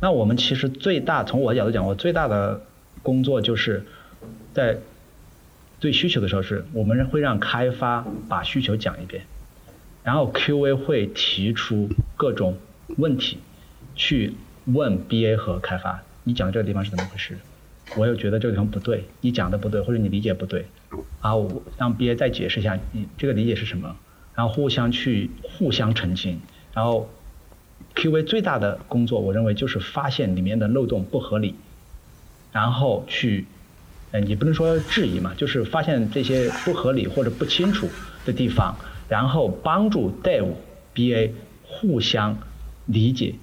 [0.00, 2.60] 那我们其实最大从我的角度讲，我最大的
[3.02, 3.82] 工作就是
[4.52, 4.78] 在
[5.80, 9.24] 对需求的时候是，我们会让开发把需求讲一遍，
[10.04, 12.56] 然后 QA 会提出各种
[12.98, 13.38] 问题，
[13.94, 14.34] 去
[14.66, 17.38] 问 BA 和开发，你讲的这个地方是怎么回事？
[17.94, 20.66] 我又觉得这个地方不对，你讲的不对，或者你理解不对，
[21.22, 23.96] 然后我让 BA 再解释一下你这个理解是什么，
[24.34, 26.40] 然后互相去互相澄清，
[26.74, 27.08] 然后
[27.94, 31.54] QA 最大的工作，我认为就是发现里面的漏洞不合理，
[32.50, 33.46] 然后去，
[34.10, 37.88] 呃，也不能说质疑嘛，就是发现这些不合理或者不清楚
[38.24, 40.48] 的地方，然后帮助 Dev、
[40.92, 41.30] BA
[41.62, 42.36] 互相
[42.84, 43.36] 理解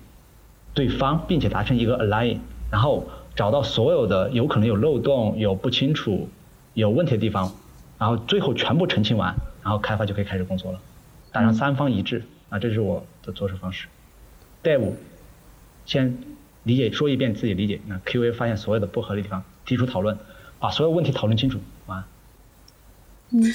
[0.74, 2.40] 对方，并且达成一个 align，
[2.74, 3.06] 然后
[3.36, 6.28] 找到所有的有可能有漏洞、有不清楚、
[6.74, 7.54] 有问题的地方，
[8.00, 10.80] 然后最后全部澄清完，然后开发就可以开始工作了，
[11.32, 13.86] 达成三方一致啊，这是我的做事方式。
[14.64, 14.94] Dev
[15.86, 16.18] 先
[16.64, 20.18] 理解说一遍自己理解，那 QA 发现所有的不合理地方，提出讨论，
[20.58, 21.60] 把所有问题讨论清楚，
[23.34, 23.54] 嗯。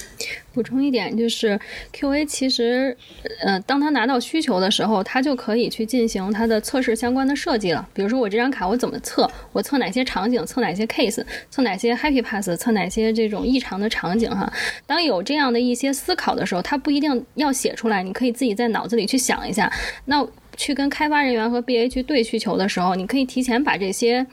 [0.52, 1.56] 补充一点，就是
[1.92, 2.96] QA 其实，
[3.44, 7.88] 呃，当他拿到需求的时候，他就可以去进行他的测试相关的设计了。
[7.94, 9.30] 比如说，我这张卡我怎么测？
[9.52, 10.44] 我测哪些场景？
[10.44, 11.24] 测哪些 case？
[11.48, 12.50] 测哪些 happy pass？
[12.58, 14.28] 测哪些这种异常的场景？
[14.28, 14.52] 哈，
[14.84, 19.72] 当有这样的一些思考的时候，他不一定要写出来，你可以自己在脑子里去想一下。
[20.06, 20.26] 那
[20.56, 24.26] 去跟开发人员和 BA 去对需求的时候，你可以提前把这些，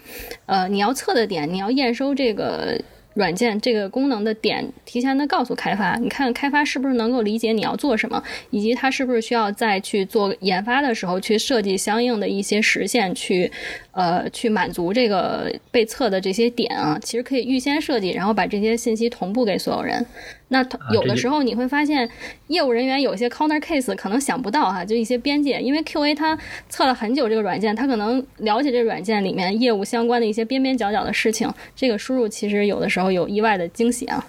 [0.47, 2.81] 呃，你要测的点，你要验收这个。
[3.16, 13.51] 软件这个功能的点，提前的告诉开发，你看开发是不是能够理解你要做什么，以及他是不是需要再去做研发的时候去设计相应的一些实现，去
[13.91, 20.05] 呃去满足这个被测的这些点啊，其实可以预先设计，然后把这些信息同步给所有人。
[20.49, 22.07] 那有的时候你会发现，
[22.47, 26.37] 业务人员有些 counter case 可能想不到哈，就一些边界，因为 QA 他
[26.69, 34.23] 测了很久这个软件，他可能了解这个软件里面业务相关的一些边边角角的事情，这个输入其实有的时候有意外的惊喜啊。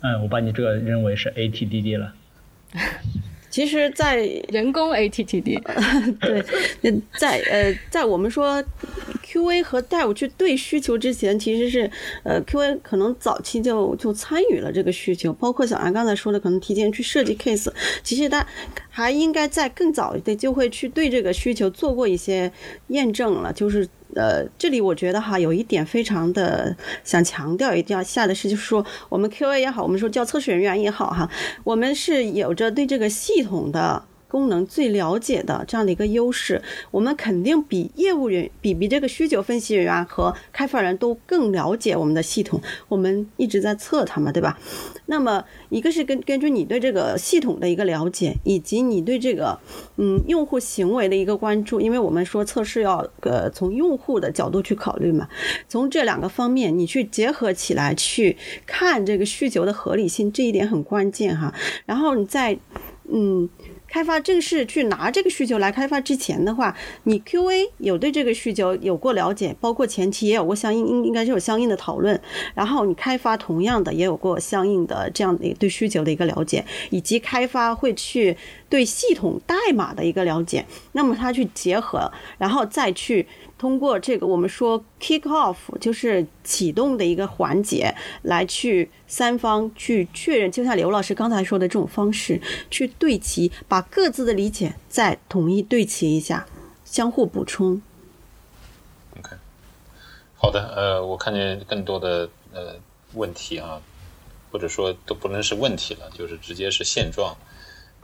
[0.00, 2.14] 嗯，我把你这个认为是 ATDD 了。
[3.52, 4.16] 其实，在
[4.48, 5.60] 人工 ATTD，
[6.80, 8.64] 对，在呃，在我们说
[9.22, 11.90] QA 和 Dev 去对需求之前，其实是
[12.24, 17.70] 呃 QA 可能早期就就参与了这个需求，包括小安刚才说的，可能提前去设计 case，
[18.02, 18.46] 其实他
[18.88, 22.50] 还应该在更早的就会去对这个需求做过一些
[22.88, 23.86] 验证了，就是。
[24.14, 31.28] 呃，这里我觉得哈，有一点非常的想强调一定要下的是，就是说我们 QA 也好，我们说叫测试人员也好哈，
[31.64, 34.02] 我们是有着对这个系统的
[34.32, 42.58] 功能最了解的这样的一个优势，我们肯定比业务人比比这个需求分析人员和开发人都更了解我们的系统，
[42.88, 44.58] 我们一直在测它嘛，对吧？
[45.04, 49.58] 那么一个是根根据你对这个系统的一个了解，以及你对这个
[49.98, 55.28] 嗯用户行为的一个关注，因为我们说测试要呃从用户的角度去考虑嘛，
[55.68, 61.52] 从这两个方面你去结合起来去看这个需求的合理性，这一点很关键哈。
[61.84, 62.58] 然后你再
[63.12, 63.46] 嗯
[63.92, 72.18] 开发正式去拿这个需求来开发之前的话，你 QA 有对这个需求有过了解，包括前期也有过相应应应该是有相应的讨论，
[72.54, 78.34] 然后你开发同样的也有过相应的这样的对需求的一个了解，以及开发会去
[78.70, 83.26] 对系统代码的一个了解，那么它去结合，然后再去。
[83.62, 92.40] 通过这个，我们说 kick off 就是启动的一个环节，来去三方去确认，就像刘老师刚才说的这种方式，
[92.72, 96.44] 去对齐，把各自的理解再统一对齐一下，
[96.84, 97.80] 相互补充。
[99.16, 99.36] OK，
[100.34, 102.74] 好的，呃，我看见更多的呃
[103.12, 103.80] 问题啊，
[104.50, 107.36] 或者说都不能是问题了，就是直接是现状。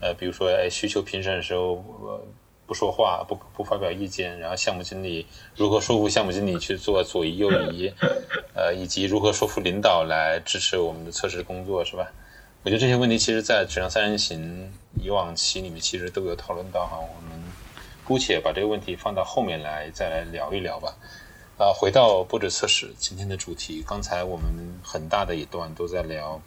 [0.00, 2.22] 呃，比如说，哎，需求评审的时候，呃
[2.68, 7.90] 不说话，不不发表意见，然后项目经理如何说服项目经理去做左移右移，
[8.54, 12.12] 呃，以及如何说服领导来支持我们的测试工作，是吧？
[12.64, 17.42] 我觉得这些问题其实，在质量三人行以往期里面其实都有讨论到哈，我们
[18.04, 20.94] 姑且把这个问题放到后面来再来聊一聊吧。
[21.56, 24.46] 啊，回到波折测试今天的主题，刚才我们
[24.82, 26.40] 很大的一段都在聊，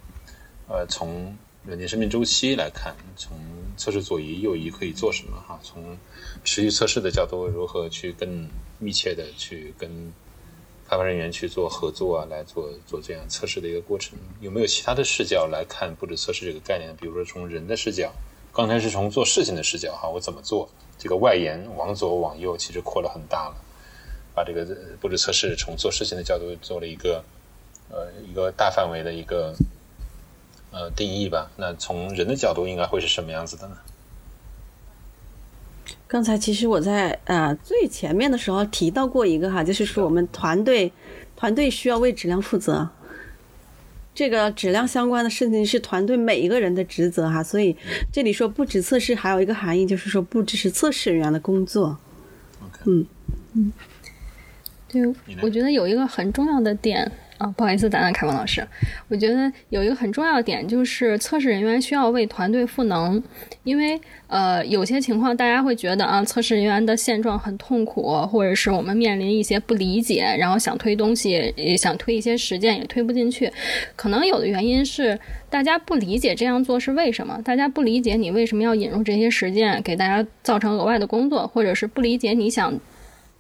[0.70, 3.36] 呃，从软件生命周期来看，从
[3.78, 5.60] 测试左移右移可以做什么哈？
[5.64, 5.98] 从
[6.44, 8.48] 持续测试的角度，如何去更
[8.80, 9.90] 密切的去跟
[10.88, 14.18] 开发人员去做合作啊，来做做这样测试的一个过程？
[14.42, 16.96] 有没有其他的视角来看布置测试这个概念？
[16.98, 18.12] 比如说从人的视角，
[18.54, 20.70] 刚才是从做事情的视角哈，我怎么做？
[20.98, 23.56] 这个外延往左往右其实扩了很大了，
[24.36, 24.66] 把这个
[25.00, 27.24] 布置测试从做事情的角度做了一个
[27.90, 29.56] 呃一个大范围的一个。
[30.72, 31.52] 呃，定义吧。
[31.58, 33.78] 那从人的角度，应该会是什么样子的呢？
[36.08, 40.92] 刚才其实我在呃最前面的时候提到过一个哈，就是说我们团队
[41.38, 42.90] 团队需要为质量负责，
[44.14, 47.42] 这个质量相关的事情是团队每一个人的职责哈。
[47.42, 47.78] 所以
[48.12, 51.98] 这里说不止测试，还有一个含义就是说不只是测试人员的工作。
[52.62, 53.06] OK，嗯
[53.54, 53.74] 嗯，
[54.90, 55.02] 对，
[55.42, 57.10] 我觉得有一个很重要的点
[57.42, 58.64] 啊，不好意思打断凯文老师，
[59.08, 63.22] 我觉得有一个很重要的点就是测试人员需要为团队赋能，
[63.64, 73.52] 因为呃有些情况大家会觉得啊，测试人员的现状很痛苦，或者是我们面临一些不理解，然后想推东西，也想推一些实践也推不进去，
[73.96, 75.18] 可能有的原因是
[75.50, 82.80] 大家不理解这样做是为什么，大家不理解你为什么要引入这些实践，给大家造成额外的工作，或者是不理解你想。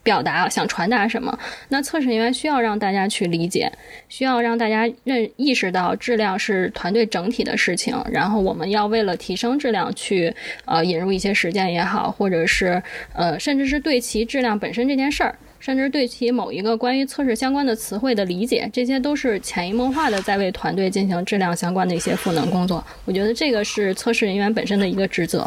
[0.03, 1.37] 表达想传达什么？
[1.69, 3.71] 那测试人员需要让大家去理解，
[4.09, 7.95] 需要让大家认意识到质量是团队整体的事情。
[8.11, 10.33] 然后我们要为了提升质量去
[10.65, 12.81] 呃引入一些实践也好，或者是
[13.13, 22.83] 呃甚至是对其质量本身这件事儿，甚至对其某一个关于测试相关的词汇的理解，这些都是潜移默化的在为团队进行质量相关的一些赋能工作。
[23.05, 25.41] 我觉得这个是测试人员本身的一个职责。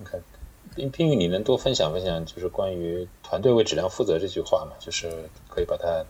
[0.00, 0.18] OK，
[0.74, 4.76] 冰冰玉，你能多分享分享，就是关于团队为质量负责这句话嘛？
[4.78, 6.04] 就是可以把它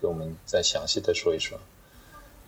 [0.00, 1.58] 给我们再详细的说一说。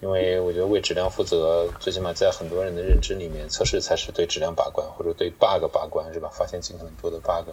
[0.01, 6.31] 因为我觉得为质量负责，最起码在很多人的认知里面，测试才是对质量把关或者对 bug 把关，是吧？
[6.33, 7.51] 发现尽可能多的 bug。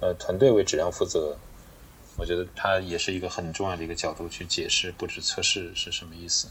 [0.00, 1.36] 呃，团队为质量负责，
[2.16, 6.48] 我觉得它也是一个很重要的一个角度去解释布置测试是什么意思。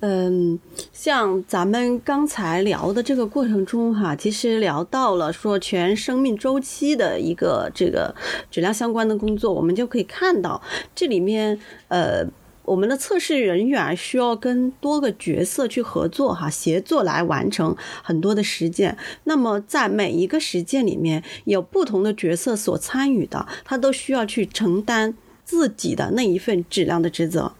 [0.00, 0.58] 嗯，
[0.92, 8.14] 像咱们刚才聊的这个过程中哈，其实聊到了说全生命周期的一个这个
[8.50, 10.60] 质量相关的工作，我们就可以看到
[10.94, 12.26] 这里面呃。
[12.62, 18.96] 我们的测试人员需要跟多个角色去合作，哈，协作来完成很多的实践。
[19.24, 27.52] 那么在每一个实践里面，有不同的角色所参与的，他都需要去承担自己的那一份质量的职责。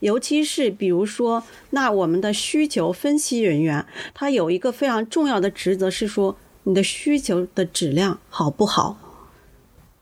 [0.00, 8.98] 尤其是比如说，那我们的需求分析人员，他有一个非常重要的职责是说，你的需求的质量好不好，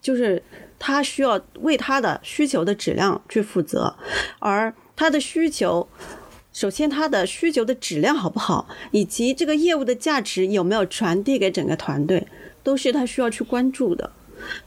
[0.00, 0.42] 就是。
[0.84, 3.94] 他需要为他的需求的质量去负责，
[4.40, 5.86] 而他的需求，
[6.52, 12.26] 首先他的需求的质量好不好，以及这个业务的价值有没有传递给整个团队，
[12.64, 14.10] 都是他需要去关注的。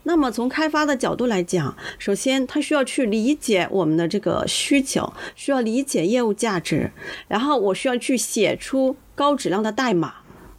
[0.03, 6.91] 那么从开发的角度来讲，首先他需要去理解我们的这个需求，需要理解业务价值，
[7.27, 10.15] 然后我需要去写出高质量的代码，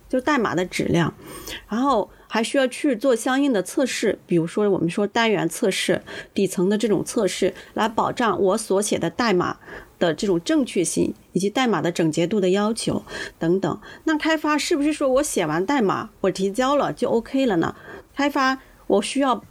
[0.09, 1.15] 就代码的质量，
[1.69, 2.11] 然后。
[2.29, 6.03] 还需要去做相应的测试，比如说我们说单元测试、
[6.35, 9.57] 底层的这种测试，来保障我所写的代码
[10.01, 13.05] 的这种正确性以及代码的整洁度的要求
[13.39, 13.81] 等等。
[14.05, 17.75] 那开发是不是说我写完代码我提交了就 OK 了呢？
[18.15, 19.43] 开发我需要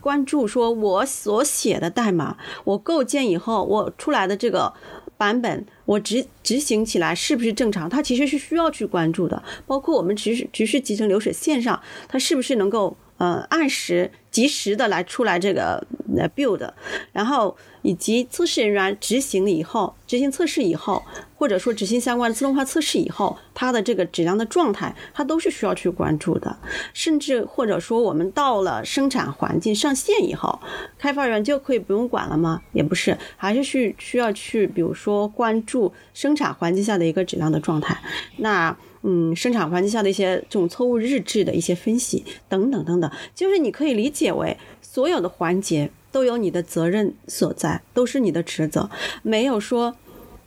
[0.00, 4.72] 关注说我所写的代码，我构建以后我出来的这个
[5.16, 7.88] 版本，我执执行起来是不是正常？
[7.88, 9.42] 它其实是需要去关注的。
[9.66, 15.86] 包括我们只是只是集成流水线上，它是不是能够呃按时及时的来出来这个
[16.16, 16.68] 呃 build，
[17.12, 21.02] 然后以及测试人员执行了以后，执行测试以后，
[21.42, 26.56] 或者说执行相关的自动化测试以后，它的这个质量的状态，它都是需要去关注的。
[26.94, 30.60] 甚至或者说我们到了生产环境上线以后，
[30.96, 32.62] 开发员就可以不用管了吗？
[32.72, 38.00] 也不是，还是需需要去，比如说关注生产环境下的一个质量的状态。
[38.36, 48.88] 那嗯，生产环境下的一些这种错误日志的一些分析等等等等，就是你可以理解为所有的环节都有你的责任所在，都是你的职责，
[49.24, 49.96] 没有说，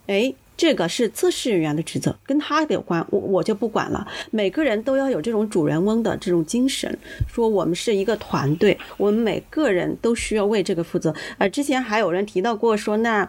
[0.06, 0.32] 哎。
[0.56, 4.06] 这个是测试人员的职责，跟他有关，我我就不管了。
[4.30, 6.98] 每个人都要有这种主人翁的这种精神，
[7.28, 11.14] 说我们是一个团队，我们每个人都需要为这个负责。
[11.38, 13.28] 呃，之前还有人提到过说，那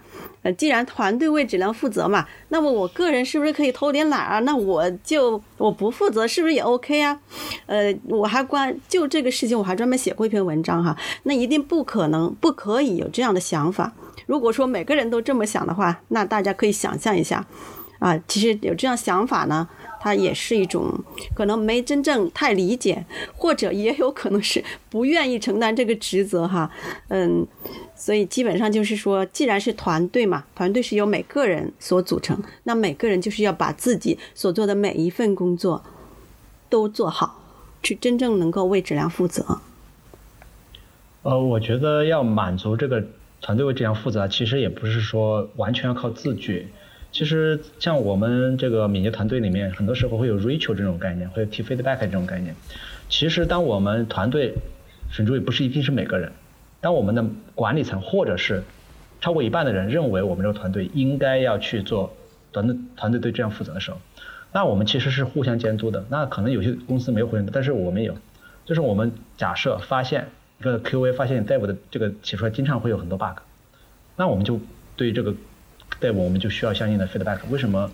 [0.53, 4.39] 既然团队为质量负责嘛，那么我个人是不是可以偷点懒啊？
[4.39, 7.19] 那我就我不负责，是不是也 OK 啊？
[7.65, 10.95] 呃，我还关就这个事情，我还专门写过一篇文章哈。
[11.23, 13.93] 那一定不可能，不可以有这样的想法。
[14.25, 17.45] 如果说每个人都这么想的话，那大家可以想象一下，
[17.99, 19.67] 啊，其实有这样想法呢，
[19.99, 20.93] 它也是一种
[21.33, 26.71] 可能没真正太理解，或者也有可能是不愿意承担这个职责哈，
[27.09, 27.45] 嗯，
[27.95, 35.83] 所以基本上就是说，既然是团队嘛，团队是由每个人所组成，那每个人就是要把自己所做的每一份工作
[36.69, 37.43] 都做好，
[37.83, 39.59] 去真正能够为质量负责。
[41.23, 43.03] 呃，我觉得要满足这个。
[43.39, 46.65] 团队为质量负责，其实也不是说完全要靠自觉。
[47.11, 52.55] 其实像我们这个敏捷团队里面，很多时候会有 Rachel 这种概念，会有 T feedback 这种概念。
[53.09, 54.53] 其实当我们团队，
[55.11, 56.31] 请注意，不是一定是每个人。
[56.81, 58.63] 当我们的管理层或者是
[59.21, 62.15] 超过一半的人认为我们这个团队应该要去做
[62.51, 63.97] 团队团队对这样负责的时候，
[64.53, 66.05] 那我们其实是互相监督的。
[66.09, 68.15] 那可能有些公司没有互相，但是我们有，
[68.65, 70.27] 就是我们假设发现。
[70.59, 73.41] 一个 QA 发现 Dev 的这个写出来经常会有很多 bug，
[74.15, 74.59] 那我们就
[74.95, 75.35] 对这个
[75.99, 77.39] 对我们就需要相应的 feedback。
[77.49, 77.91] 为什么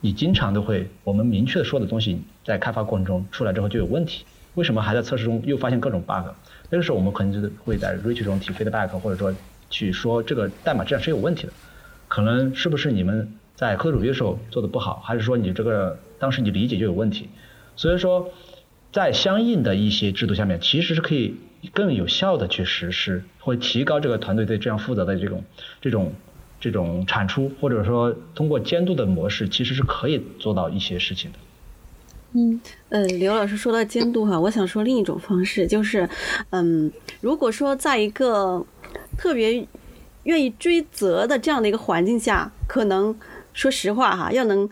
[0.00, 4.24] 你经常都会我们明确的说的东西在开发过程中出来之后就有问题？
[4.54, 6.28] 为什么还在测试中又发现各种 bug？
[6.70, 9.34] 那个时候我们可能就会在 Rich 中提 feedback，或者说
[9.68, 11.52] 去说这个代码质量是有问题的，
[12.08, 17.28] 可能是不是你们在科主的时候做的不好，还是说你这个当时你理解就有问题？
[17.76, 18.30] 所以说
[18.92, 21.36] 在相应的一些制度下面，其实是可以。
[21.74, 25.44] 更有效的去实施，会提高这个团队对这样负责的这种、
[25.82, 26.14] 这种、
[26.60, 31.38] 这种产出，或者说通过监督的模式，其实是可以做到一些事情的。
[32.32, 36.08] 嗯，呃，刘老师说到监督哈，我想说另一种方式，就是，
[36.50, 38.64] 嗯，如果说在一个
[39.16, 39.66] 特别
[40.24, 43.18] 愿意追责的这样的一个环境下，可能
[43.52, 44.68] 说实话哈，要能。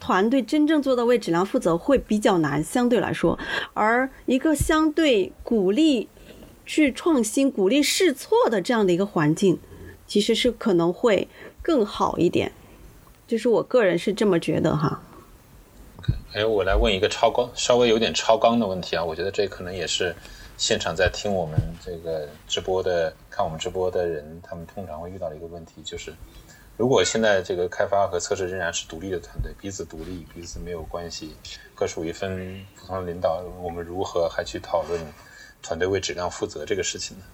[0.00, 3.36] 团队真正做到为质量负责会比较难，相对来说，
[3.74, 6.08] 而一个相对鼓励
[6.64, 9.58] 去创新、鼓励试错的这样的一个环境，
[10.08, 11.28] 其实是可能会
[11.62, 12.50] 更好一点。
[13.28, 15.00] 就是我个人是这么觉得哈。
[16.32, 20.16] 哎，我来问一个超纲、稍微有点超纲的问题啊，我觉得这可能也是
[20.56, 26.12] 现场在听我们这个直播的、看我们直播的人，他们通常会遇到的一个问题就是。
[26.78, 31.34] 如果现在这个开发和测试仍然是独立的团队，彼此独立，彼此没有关系，
[31.74, 35.00] 各属一份普通的领导，我们如何还去讨论
[35.60, 37.24] 团队为质量负责这个事情呢？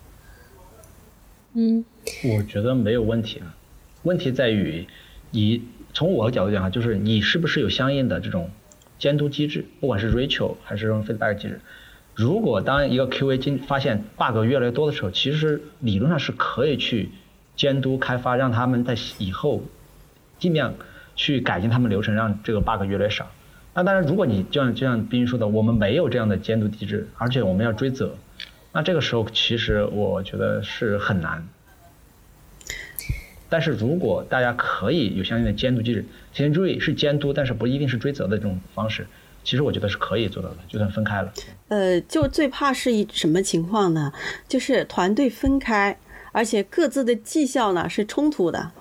[1.55, 1.85] 嗯，
[2.25, 3.55] 我觉得没有问题啊。
[4.03, 4.87] 问题在于，
[5.31, 8.51] 你从我的角度讲啊，就是你是不是有相应的这种
[8.99, 11.61] 监督机制，不管是 Rachel 还是这种 feedback 机制。
[12.15, 17.09] 如果当一个 QA 经发现 bug 越来越多的时候，其实理论上是可以去。
[17.57, 19.63] 监督开发，让他们在以后
[20.41, 20.75] 尽量
[21.15, 23.31] 去改进他们流程，让这个 bug 越来越少。
[23.75, 28.17] 那当然，如果你就像就像冰说的，我们没有这样的监督机制，而且我们要追责，
[28.75, 31.49] 那这个时候其实我觉得是很难。
[33.49, 39.07] 但是如果大家可以有相应的监督机制，请注意是监督，但是不一定是追责的这种方式，
[39.45, 41.33] 其实我觉得是可以做到的，就算分开了。
[41.69, 44.13] 呃，就最怕是一什么情况呢？
[44.49, 45.97] 就是团队分开。
[46.33, 48.73] 而且各自的绩效呢是冲突的，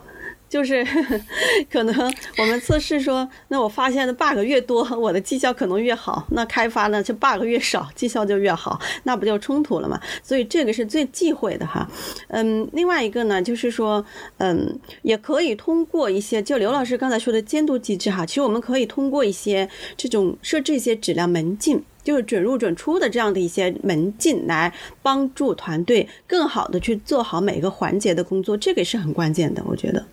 [0.54, 0.86] 就是
[1.72, 10.00] 可能我们测试说，那我发现的 bug 越多，我的绩效可能越好；那开发呢，就 bug 越少，绩效就越好，那不就冲突了吗？
[10.22, 11.90] 所以这个是最忌讳的哈。
[12.28, 14.06] 嗯，另外一个呢，就是说，
[14.38, 21.84] 嗯，也可以通过一些，就刘老师刚才说的监督机制哈，其实我们可以通过一些这种设置一些质量门禁。
[22.04, 30.06] 就是准入准出的这样的一些门禁，来帮助团队更好的去做好每个环节的工作，这个是很关键的，我觉得。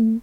[0.00, 0.20] 嗯，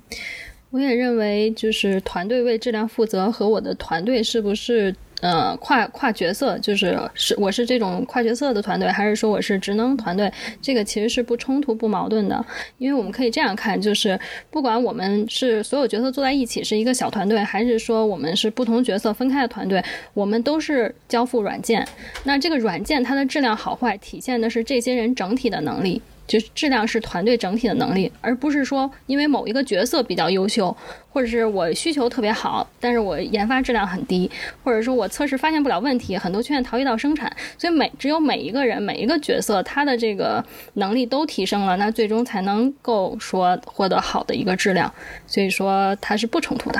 [0.69, 12.45] 我也认为，就是团队为质量负责和我的团队是不是呃跨跨角色，就是是我是这种跨角色的团队，还是说我是职能团队，这个其实是不冲突不矛盾的。
[12.78, 14.17] 因为我们可以这样看，就是
[14.49, 21.86] 不管我们是所有角色坐在一起是一个小团队，还是说我们是不同角色分开的团队，我们都是交付软件。
[22.23, 26.01] 那这个软件它的质量好坏，体现的是这些人整体的能力。
[26.28, 30.76] 就是质量是团队整体的能力，而不是说因为某一个角色比较优秀，
[31.09, 34.30] 或者是我需求特别好，但是我研发质量很低，
[34.63, 44.93] 或者说我测试发现不了问题，很多缺陷逃逸到生产，所以每只有每一个人每一个角色他的这个能力都提升了，那最终才能够说获得好的一个质量，
[45.28, 46.80] 所以说它是不冲突的。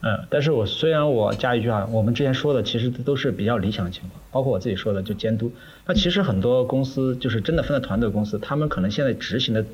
[0.00, 5.50] 嗯，但是我虽然我加一句啊，我们之前说的其实都是比较理想的情况，包括我自己说的就监督。
[5.88, 9.64] 那其实很多公司就是真的分了团队公司，他们可能现在执行的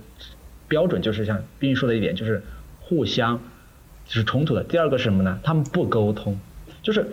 [0.69, 2.41] 标准就是像冰玉说的一点，就是
[2.81, 3.41] 互相
[4.07, 4.62] 就是冲突的。
[4.62, 5.41] 第二个是什么呢？
[5.43, 6.39] 他们不沟通，
[6.83, 7.05] 就是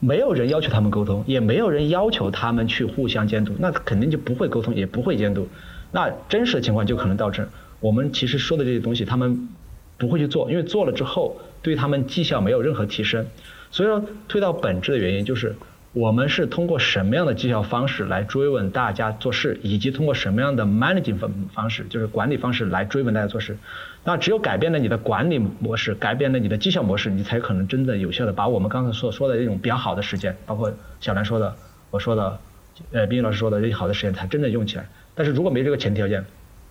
[0.00, 5.48] 没有人要求他们沟通，也没有人要求他们去互相监督，那肯定就不会沟通，也不会监督。
[5.90, 7.48] 那真实的情况就可能导致
[7.80, 9.48] 我们其实说的这些东西，他们
[9.96, 11.40] 不会去做，因为做了之后。
[11.62, 13.24] 对他们绩效没有任何提升，
[13.70, 15.54] 所以说推到本质的原因就是，
[15.94, 23.58] 我们是通过什么样的绩效方式来追问大家做事，以及通过什么样的 managing 方方式，就是管理方式来追问大家做事。
[24.02, 31.54] 那只有改变了你的管理模式，改变了你的绩效模式，你才可能真的有效的把我们刚才所说的这种比较好的实践，包括小兰说的，
[31.90, 32.38] 我说的，
[32.92, 34.88] 呃，冰雨老师说的这些好的实践才真正用起来。
[35.14, 36.24] 但是如果没这个前提条件，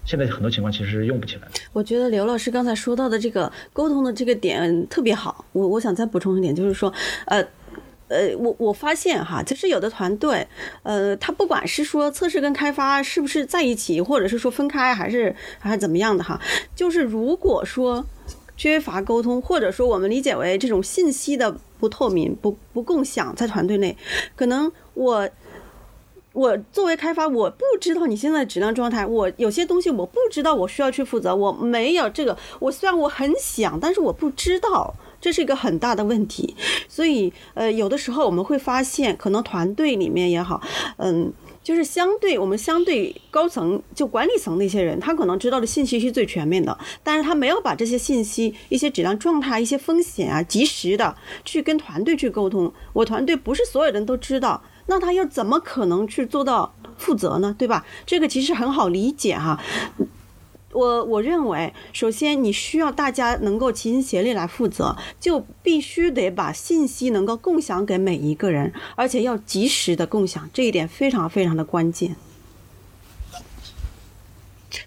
[0.03, 1.43] 现在很多情况其实是用不起来。
[1.71, 6.91] 我觉得刘老师刚才说到的这个沟通的这个点特别好，我我想再补充一点，就是说，
[7.27, 7.41] 呃，
[8.11, 10.45] 呃，我我发现哈，就是有的团队，
[10.83, 16.39] 呃，他不管是说测试跟开发是不是在一起，或者是说分开，还是还是怎么样的哈，
[16.75, 18.05] 就是如果说
[18.57, 23.97] 缺乏沟通，或者说我们理解为这种信息的不透明、不不共享，在团队内，
[24.35, 25.29] 可能我。
[26.33, 29.05] 我作为开发，我不知道你现在质量状态。
[29.05, 31.35] 我有些东西我不知道，我需要去负责。
[31.35, 36.55] 我没有这个，我虽然我很想，但是我不知道，这是一个很大的问题。
[36.89, 40.59] 所以，呃，有的时候我们会发现，可能团队里面也好，
[40.97, 41.31] 嗯，
[41.63, 51.15] 就是相对我们相对高层就管理层那些人，他可能知道的信息是最全面的，但是他没有把这些信息、一些质量状态、一些风险啊，及时的
[51.45, 52.73] 去跟团队去沟通。
[52.93, 54.63] 我团队不是所有人都知道。
[54.87, 57.55] 那他又怎么可能去做到负责呢？
[57.57, 57.85] 对吧？
[58.05, 59.57] 这个其实很好理解哈。
[60.73, 72.15] 我我认为，首先你需要大家能够齐心协力来负责，就必须得把信息能够共享给每一个人，而且要及时的共享，这一点非常非常的关键。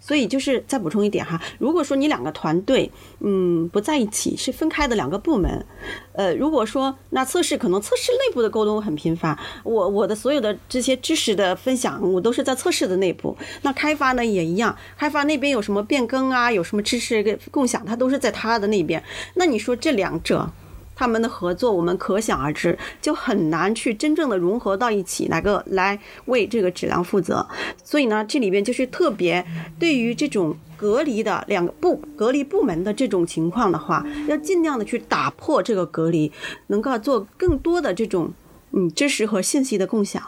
[0.00, 5.64] 所以就是再补充一点哈，如果说你两个团队，嗯，不在一起，是分开的两个部门，
[6.12, 19.02] 呃，如果说那测试可能测试内部的沟通很频繁，我我的所有的这些知识的分享，我都是在测试的内部，那开发呢也一样，开发那边有什么变更啊，有什么知识共享，它都是在他的那边，
[19.34, 20.50] 那你说这两者？
[20.96, 27.46] 他们的合作，我们可想而知，就很难去真正的融合到一起，哪个来为这个质量负责？
[27.82, 29.44] 所以呢，这里边就是特别
[29.78, 36.30] 对于这种隔离的两个部隔离部门的这种情况的话，要尽量的去打破这个隔离，
[36.68, 38.32] 能够做更多的这种
[38.72, 40.22] 嗯知识和信息的共享。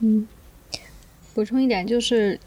[0.00, 0.28] 嗯，
[1.34, 2.38] 补充一点就是。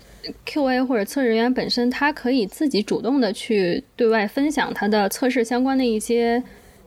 [0.46, 6.44] QA 或者测试人员本身，他可以自己主动的去对外分享他的测试相关的一些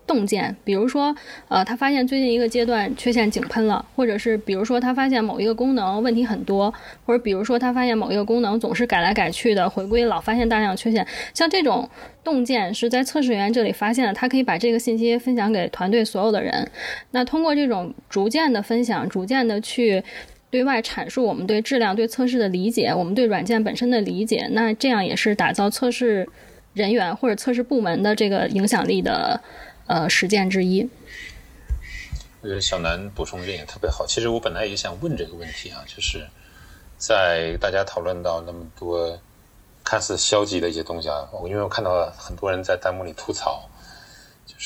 [0.06, 1.16] 洞见，比如说，
[1.48, 6.72] 呃，他发现最近一个阶段缺陷井喷了，或者是比如说他发现某一个功能问题很多，
[7.06, 11.88] 或者比如说他发现某一个功能总是改来改去的，回归老发现大量缺陷，像这种
[12.22, 16.70] 洞见是在测试员这里发现的，他可以把这个信息分享给团队所有的人，
[17.12, 20.04] 那通过这种逐渐的分享，逐渐的去。
[20.54, 26.28] 对外阐述我们对质量、对测试的理解，我们对软件本身的理解，那这样也是打造测试
[26.74, 29.40] 人员或者测试部门的这个影响力的
[29.88, 30.88] 呃实践之一。
[32.40, 34.06] 我觉得小南补充这点特别好。
[34.06, 36.24] 其实我本来也想问这个问题啊，就是
[36.96, 39.18] 在大家讨论到那么多
[39.82, 43.68] 看似消极的一些东西啊，我因为我看到很多人在弹幕里吐槽。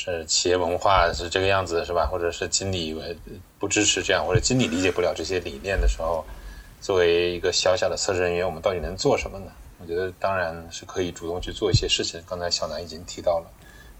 [0.00, 2.06] 是企业文化是这个样子，是吧？
[2.06, 2.96] 或者是经理
[3.58, 6.24] 不支持这样，或者经理理解不了这些理念的时候，
[6.80, 9.50] 作为一个小小的测试人员，我们到底能做什么呢？
[9.80, 12.22] 我觉得当然是可以主动去做一些事情。
[12.28, 13.50] 刚才小南已经提到了，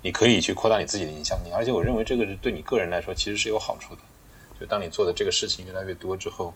[0.01, 4.01] 你可以去扩大你自己的影响力，而且我认为这个是对你个人来说其实是有好处的。
[4.61, 6.55] 就当你做的这个事情越来越多之后，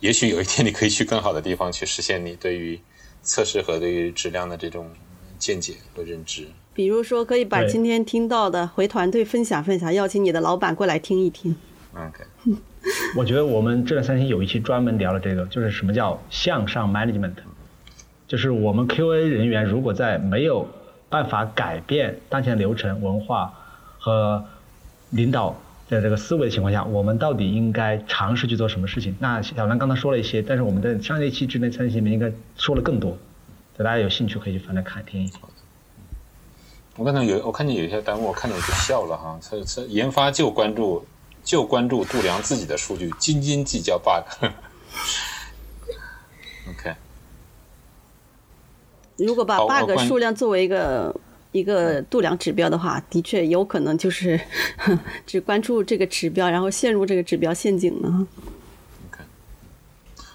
[0.00, 2.78] 也许有一天你可以去更好的地方去实现你对于
[3.22, 4.90] 测试和对于质量的这种
[5.38, 6.46] 见解和认知。
[6.76, 11.56] 比如说，可以把今天听到的回团队分享分享，邀请你的老板过来听一听。
[11.94, 12.22] OK，
[13.16, 17.32] 我觉得我们质量三星有一期专门聊了这个，就是什么叫向上 management，
[18.28, 20.68] 就是我们 QA 人员如果在没有
[21.08, 23.54] 办法改变当前流程、文化
[23.98, 24.44] 和
[25.08, 25.58] 领导
[25.88, 29.16] 的这个思维的情况下，我们到底应该尝试去做什么事情？
[29.18, 33.16] 那小兰刚才说了一些，但是我们在上一期之内三星里面应该说了更多，
[33.78, 35.40] 大家有兴趣可以去翻来看听一听。
[36.96, 39.38] 我刚才有我看见有一些弹幕，我看见就笑了哈。
[39.42, 41.04] 他他研发就关注
[41.44, 44.24] 就关注度量自己的数据，斤斤计较 bug。
[46.70, 46.94] OK，
[49.18, 51.14] 如果把 bug 数量作为一个
[51.52, 54.40] 一个度量指标的话，的确有可能就是
[55.26, 58.26] 只关注这个指标，然后陷入这个指标陷阱了。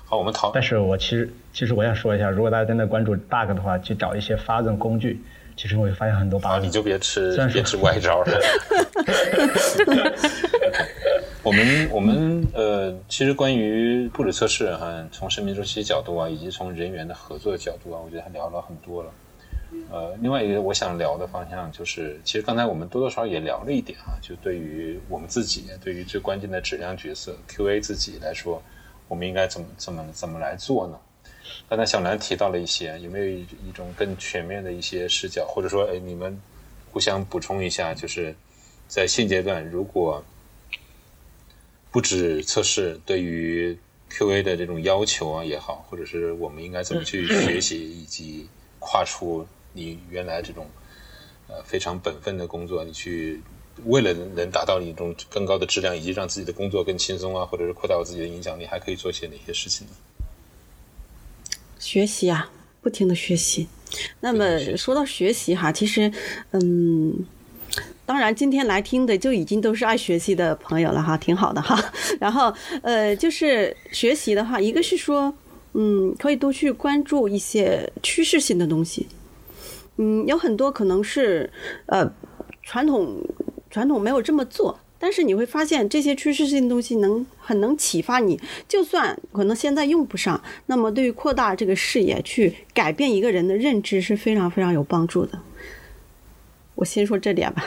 [0.05, 5.21] 好，我们讨但是我其实其实我想说一下，如果大家真的关注 bug 的话，去找一些发证工具，
[5.55, 6.47] 其实我也发现很多 bug。
[6.47, 8.39] 啊，你就别吃别吃歪招了。
[11.43, 19.11] 我们我们呃，其实关于布置测试哈，从生命周期角度啊，以及从人员的合作角度啊，我觉得还聊了很多了。
[19.89, 28.61] 呃，另外一个我想聊的方向就是，其实刚才我们多多少少也聊了一点啊，就对于我们自己，对于最关键的质量角色 QA 自己来说，
[29.07, 30.97] 我们应该怎么怎么怎么来做呢？
[31.69, 36.39] 刚才小兰提到了一些，有没有一一种更全面的一些视角，或者说，哎，你们
[36.91, 38.35] 互相补充一下，就是
[38.87, 40.23] 在现阶段，如果
[41.91, 43.77] 不止测试对于
[44.09, 48.47] QA 的这种要求啊也好，或者是我们应该怎么去学习，以及
[48.79, 50.67] 跨出你原来这种
[51.47, 53.41] 呃非常本分的工作，你去
[53.85, 59.93] 为了能达到你一种更高的质量，以及让自己的工作更轻松啊，或者是扩大我自己的影响力，还可以做些哪些事情呢？
[61.81, 62.49] 学习啊，
[62.81, 63.67] 不停的学习。
[64.21, 66.09] 那么说到学习哈，其实，
[66.51, 67.25] 嗯，
[68.05, 71.77] 当然今天来听的就已经都是爱学习的朋友了哈，挺好的哈。
[72.21, 72.53] 然后
[72.83, 75.33] 呃，就是学习的话，一个是说，
[75.73, 79.07] 嗯，可以多去关注一些趋势性的东西。
[79.97, 81.51] 嗯，有很多可能是
[81.87, 82.09] 呃
[82.61, 83.17] 传统
[83.69, 95.37] 传统没有这么做，但是你会发现这些趋势性的东西能很能启发你，就算可能现在用不上，那么对于扩大这个视野，去改变一个人的认知是非常非常有帮助的。
[96.75, 97.65] 我先说这点吧。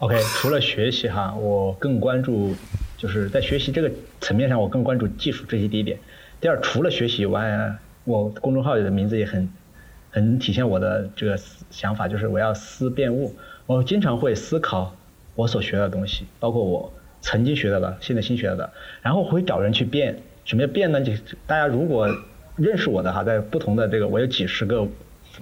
[0.00, 2.54] OK，除了学习哈，我更关注
[2.98, 3.90] 就是在学习这个
[4.20, 5.98] 层面上，我更关注技术，这是第一点。
[6.38, 9.50] 第二，除了学习以外，我公众号里的名字也很
[10.10, 11.40] 很体现我的这个
[11.70, 13.34] 想法，就是我要思辨悟。
[13.64, 14.94] 我经常会思考
[15.34, 18.70] 我所学的东西，包括我曾经学到的，现在新学到的，
[19.02, 20.20] 然后我会找人去辩。
[20.44, 21.00] 什么叫辩呢？
[21.02, 21.12] 就
[21.46, 22.08] 大家如果
[22.56, 24.86] 认识我的哈，在不同的这个，我有几十个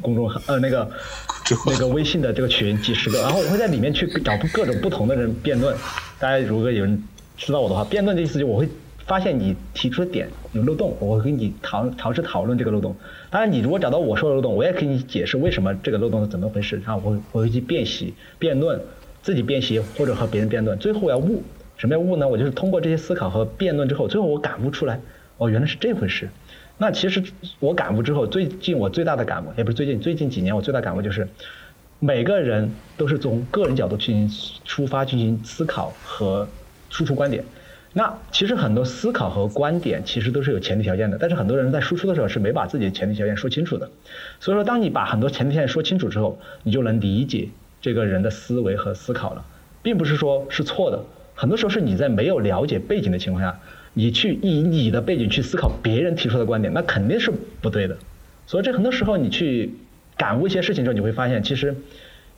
[0.00, 0.90] 公众号，呃，那个
[1.66, 5.76] 那个微信的这个群几十个，然后我会在里面去找各种不同的人辩论。
[6.18, 7.00] 大家如果有人
[7.36, 8.68] 知道我的话，辩论的意思就是我会
[9.06, 12.96] 发现你提出的点有漏洞，我会跟你讨尝试讨论这个漏洞。
[13.30, 18.80] 当然，你如果找到我说的漏洞，我也给你解释为什么这个漏洞是怎么回事，然后我会我会去辨析、辩论，
[19.22, 21.44] 自己辨析或者和别人辩论，最后我要悟。
[21.76, 22.26] 什么叫悟呢？
[22.26, 25.00] 我就是通过这些思考和辩论之后，最后我感悟出来，
[25.36, 26.28] 哦，原来是这回事。
[26.78, 27.22] 那其实
[27.58, 31.28] 我感悟之后，最近我最大的感悟，也不是最近，最近几年我最大感悟就是，
[32.00, 36.48] 每个人都是从个人角度进行出发进行思考和
[36.90, 37.44] 输出观点。
[37.92, 43.90] 那其实很多思考和观点其实都是有前提条件的，但是很多人在输出的时候是没把自己的前提条件说清楚的。
[44.38, 47.48] 所以说，当你把很多前提条件说清楚之后，你就能理解
[47.80, 49.44] 这个人的思维和思考了，
[49.82, 51.02] 并不是说是错的。
[51.36, 53.60] 很多时候是你在没有了解背景的情况下，
[53.92, 57.30] 你去以你的背景去思考别人提出的观点，那肯定是
[57.60, 57.96] 不对的。
[58.46, 59.74] 所以这很多时候你去
[60.16, 61.76] 感悟一些事情之后，你会发现，其实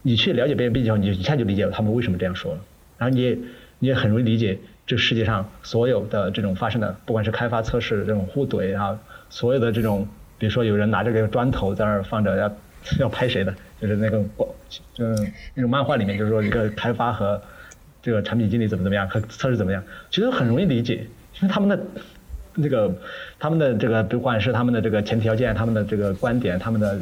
[0.03, 2.61] 你去了解别人背景后，你就一下就理解了他们为什么这样说了，
[2.99, 3.39] 然后你也
[3.79, 8.99] 你也很容易理解这世界上所有的这种发生的，不管是开发测试这种互怼啊，
[9.31, 12.57] 所有的这种，比如说有人拿着这个砖头在那儿放着要
[13.01, 14.19] 要拍谁的，就是那个
[14.99, 17.41] 嗯那种漫画里面就是说一个开发和
[18.03, 21.07] 这个产品经理怎么怎么样和测试怎么样，其实很容易理解，
[21.41, 21.79] 因为他们的
[22.63, 22.95] 这个
[23.39, 27.01] 他们的这个不管是他们的这个前提条件、他们的这个观点、他们的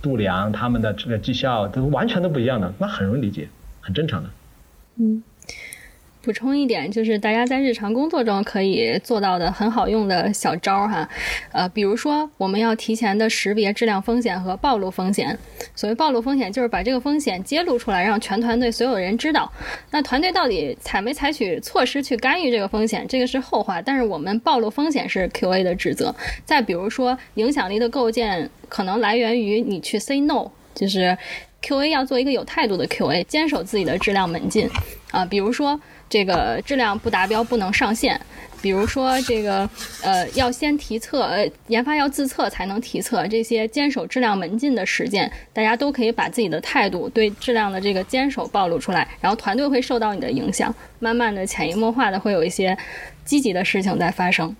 [0.00, 3.48] 度量、他们的这个绩效都完全都不一样的，那很容易理解，
[3.80, 4.30] 很正常的。
[4.96, 5.22] 嗯
[6.26, 11.08] 补充一点，就是大家在日常工作中可以做到的很好用的小招儿哈，
[11.52, 15.38] 呃，比如说我们要提前的识别质量风险和暴露风险。
[15.76, 19.48] 所谓暴露风险，就是把这个风险揭露出来，让全团队所有人知道。
[19.92, 23.80] 那团队到底采没采取措施去干预这个风险，这个是后话。
[23.80, 26.12] 但是我们暴露风险是 QA 的职责。
[26.44, 31.16] 再比如说，影响力的构建可能来源于你去 say no，就是
[31.62, 34.68] QA 要做一个有态度的 QA，坚守自己的质量门禁
[35.12, 35.80] 啊，比如说。
[36.08, 38.20] 这个质量不达标不能上线，
[38.62, 39.68] 比如说这个
[40.02, 52.76] 呃要先提测，呃研发要自测才能提测，这些坚守质量门禁的实践，大家都可以把自己的态度对质量的这个坚守暴露出来，然后团队会受到你的影响，慢慢的潜移默化的会有一些
[53.24, 54.54] 积极的事情在发生。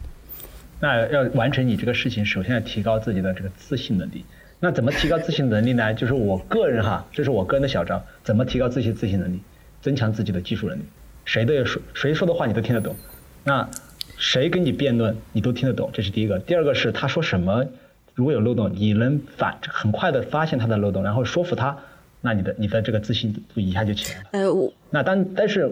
[0.80, 4.24] 那要完成你这个事情，首先要提高自己的这个自信能力。
[4.58, 5.94] 那怎么提高自信能力呢？
[5.94, 9.40] 就是我个人哈，这是我个人的小招，怎么提高自己自信能力？
[9.82, 10.82] 增强自己的技术能力。
[11.26, 12.96] 谁的说谁说的话你都听得懂，
[13.44, 13.68] 那
[14.16, 16.38] 谁跟你辩论你都听得懂，这是第一个。
[16.38, 17.66] 第二个是他说什么，
[18.14, 21.76] 如果有漏洞，你能反很快的发现他的漏洞，然后说服他，
[22.22, 24.28] 那你的你的这个自信度一下就起来了。
[24.32, 25.70] 哎，我那但但是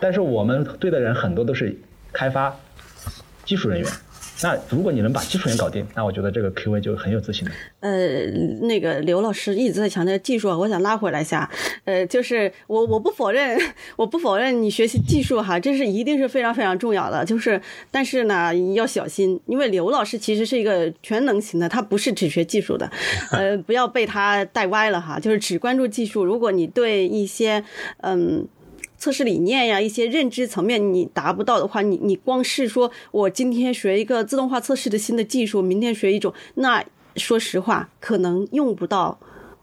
[0.00, 1.76] 但是我们对的人很多都是
[2.12, 2.54] 开发
[3.44, 3.90] 技术人员。
[4.42, 7.54] 那如果你能把技术员搞定，那我觉得这个 QA 就很有自信了。
[7.80, 8.26] 呃，
[8.66, 11.48] 那个刘老师一直在强调技术，我想拉回来一下。
[11.84, 13.58] 呃，就是我我不否认，
[13.96, 17.24] 我不否认你学习技术哈，这是一定是非常非常重要的。
[17.24, 22.90] 就是，但是呢，要小心，因为刘老师其实是一个全能型的，他不是只学技术的。
[23.30, 26.24] 呃，不要被他带歪了哈，就是只关注技术。
[26.24, 27.64] 如果你对一些
[27.98, 28.46] 嗯。
[29.02, 36.84] 测试理念呀，一些认知层面你达不到的话，你你光是说我今天学一个自动化测试的新的技术，明天学一种，那
[37.16, 39.18] 说实话可能用不到。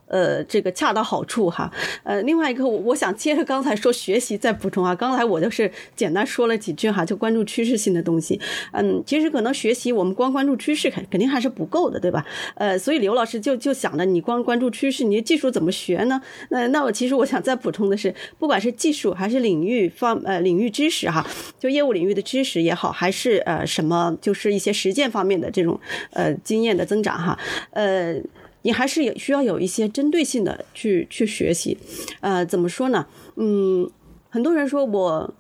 [0.10, 1.72] 呃，这个恰到好处哈。
[2.04, 4.94] 呃，另外一个，我我想接着刚才说学习再补充啊。
[4.96, 8.40] 刚才我就是简单说了几句哈，就关注趋势性的东西。
[8.74, 12.26] 嗯，其实可能学习我们光关注趋势肯肯定还是不够的，对吧？
[12.56, 16.22] 呃，所以刘老师就就想着你光关注趋势，你的技术怎么学呢？
[16.50, 21.26] 那那我其实我想再补充的是，不管是技术还是领域方呃领域知识哈，
[21.60, 25.80] 就业务领域的知识也好，还是呃什么就是一些实践方面的这种
[26.14, 27.40] 呃经验的增长哈，
[27.72, 28.16] 呃。
[28.62, 31.78] 你还是有需要有一些针对性的去去学习，
[32.20, 33.06] 呃，怎么说呢？
[33.36, 33.90] 嗯，
[34.30, 35.34] 很多人说我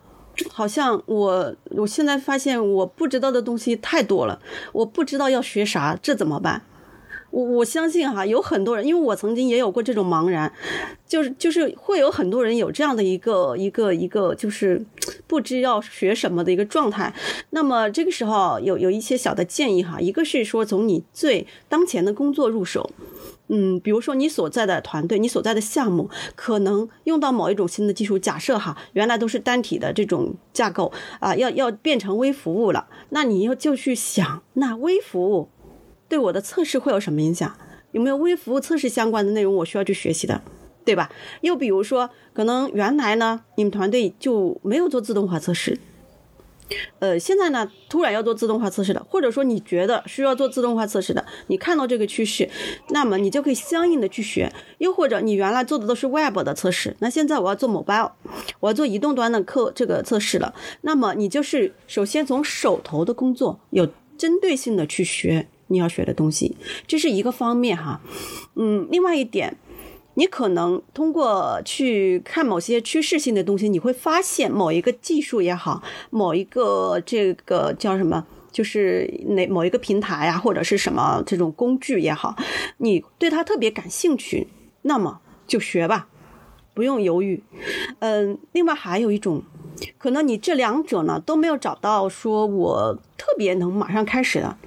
[0.49, 4.41] 好像我我现在发现我不知道的东西太多了，
[4.71, 6.61] 我不知道要学啥，这怎么办？
[7.31, 10.51] 我我相信哈，有很多人，因为我曾经也有过这种茫然，
[11.07, 14.83] 就是就是会有很多人有这样的一个一个一个，就是
[15.27, 17.13] 不知要学什么的一个状态。
[17.51, 22.89] 那么这个时候有有一些小的建议哈，一个是说从你最当前的工作入手，
[23.47, 35.49] 嗯，比如说你所在的团队，你所在的项目可能用到某一种新的技术，假设哈，原来都是单体的这种架构啊，要要变成微服务了，那你要就去想，那微服务。
[36.09, 37.55] 对我的测试会有什么影响？
[37.91, 40.41] 有没有微服务测试相关的内容我需要去学习的，
[40.85, 41.09] 对吧？
[41.41, 45.79] 又比如说，可能原来呢，你们团队就没有做自动化测试，
[46.99, 52.47] 呃，现在呢，突然要做自动化测试的，或者说你觉得需要做自动化测试的，你看到这个趋势，
[52.89, 54.53] 那么你就可以相应的去学。
[54.77, 58.11] 又或者你原来做的都是 Web 的测试，那现在我要做 Mobile，
[58.59, 65.47] 我要做移动端的课这个测试了，那么你就是首先从手头的工作有针对性的去学。
[65.69, 66.55] 你要学的东西，
[66.85, 68.01] 这是一个方面哈，
[68.55, 69.55] 嗯，另外一点，
[70.15, 82.35] 你可能通过去看某些趋势性的东西，你会发现某一个技术也好，某一个这个叫什么，就是哪某一个平台啊，或者是什么这种工具也好，
[82.77, 84.47] 你对它特别感兴趣，
[84.81, 86.07] 那么就学吧，
[86.73, 87.43] 不用犹豫。
[87.99, 89.43] 嗯，另外还有一种，
[89.99, 94.57] 可能你这两者呢都没有找到，说我特别能马上开始的。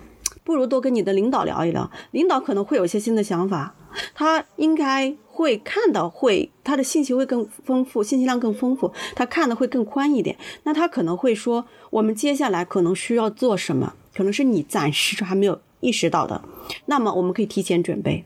[0.44, 3.74] 不如多跟你的领导聊一聊，领导可能会有一些新的想法，
[4.14, 10.36] 他应该会看到，会他的信息会更丰富，信息量更丰富，他看的会更宽一点。
[10.64, 16.42] 那他可能会说，我们接下来可能需要做什么，可能是你暂时还没有意识到的，
[16.86, 18.24] 那么我们可以提前准备。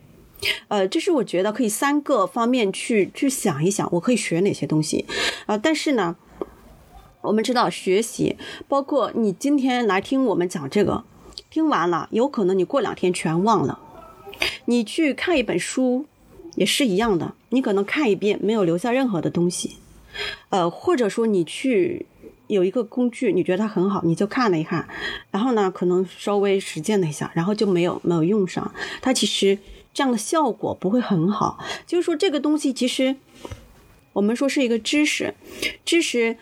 [0.69, 5.05] 呃，这是我觉得可以三个方面去去想一想，我可以学哪些东西
[5.45, 5.59] 啊？
[5.59, 6.17] 但是呢，
[7.21, 8.37] 我们知道学习，
[8.69, 11.05] 包括你今天来听我们讲这个。
[11.57, 13.81] 听完了，有可能你过两天全忘了。
[14.67, 16.05] 你去看一本书，
[16.55, 19.77] 也是一样的，你可能看一遍没有留下任何的东西。
[20.51, 22.05] 呃，或者说你去
[22.49, 24.87] 有一个工具，你觉得它很好，你就看了一看，
[25.31, 28.75] 然后呢，可能稍微实践了一下，然后就没有没有用上。
[29.01, 29.59] 它其实
[29.95, 31.65] 这样的效果不会很好。
[31.87, 33.17] 就是说这个东西其实
[34.13, 35.33] 我们说是一个知识，
[35.87, 36.37] 知识。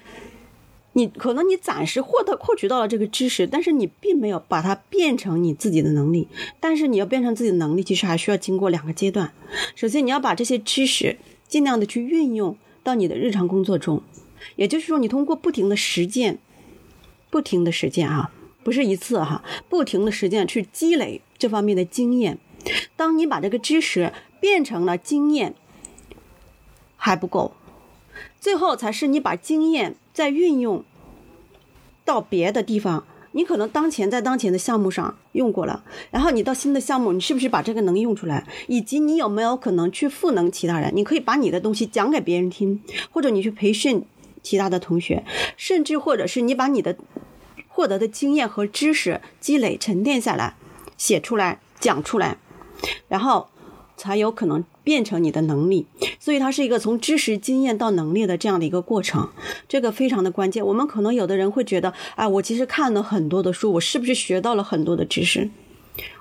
[0.95, 6.29] 你可能你暂时获得获取到了这个知识，但是你并没有把它变成你自己的能力。
[6.61, 9.33] 但是你要变成自己的能力，其实还需要经过两个阶段。
[9.75, 14.03] 首先，你要把这些知识尽量的去运用到你的日常工作中，
[14.57, 16.39] 也就是说，你通过不停的实践，
[17.31, 18.31] 不停的实践啊，
[18.63, 22.39] 不是一次哈，不停的实践去积累这方面的经验。
[22.97, 25.55] 当你把这个知识变成了经验，
[26.97, 27.53] 还不够，
[28.41, 30.83] 最后才是你把经验再运用
[32.07, 33.05] 到别的地方。
[33.37, 35.83] 你可能当前在当前的项目上用过了，
[36.13, 38.47] 然后你到新的项目，你是不是把这个能用出来？
[38.69, 40.93] 以及你有没有可能去赋能其他人？
[40.95, 42.81] 你可以把你的东西讲给别人听，
[43.11, 44.05] 或者你去培训
[44.41, 45.25] 其他的同学，
[45.57, 46.97] 甚至或者是你把你的
[47.67, 50.55] 获得的经验和知识积累沉淀下来，
[50.97, 52.39] 写出来讲出来，
[53.09, 53.49] 然后
[53.97, 55.87] 才有可能变成你的能力。
[56.21, 59.29] 所以它是一个从知识、经验到能力的这样的一个过程，
[59.67, 60.65] 这个非常的关键。
[60.65, 65.51] 我们可能有的人会觉得，哎，我其实看了很多的书，我是不是学到了很多的知识？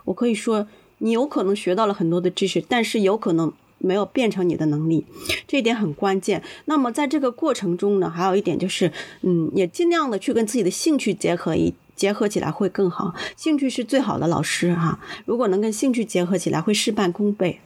[0.06, 0.68] 我可以说，
[0.98, 5.06] 你有可能学到了很多的知识，但是有可能没有变成你的能力，
[5.48, 6.42] 这一点很关键。
[6.66, 8.92] 那么在这个过程中呢，还有一点就是，
[9.22, 11.74] 嗯，也尽量的去跟自己的兴趣结合一。
[11.96, 15.00] 结合起来会更好，兴趣是最好的老师哈。
[15.26, 17.60] 如果能跟兴趣结合起来，会事半功倍。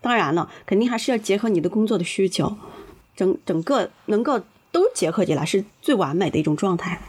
[0.00, 2.56] 当然了，肯定还是要结合你的工作的需求，
[3.16, 4.40] 整整个能够
[4.70, 7.00] 都结合起来是最完美的一种状态。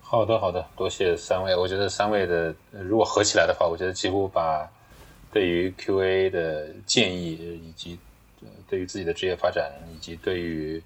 [0.00, 1.56] 好的，好的，多谢三位。
[1.56, 4.70] 我觉得三位的如果合起来的话，我觉得几乎把
[5.32, 7.32] 对于 QA 的建议，
[7.66, 7.98] 以及
[8.68, 10.80] 对于自己的职业发展，以及对于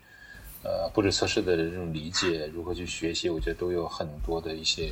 [0.65, 4.91] 呃布置测试的这种理解，如何去学习，我觉得都有很多的一些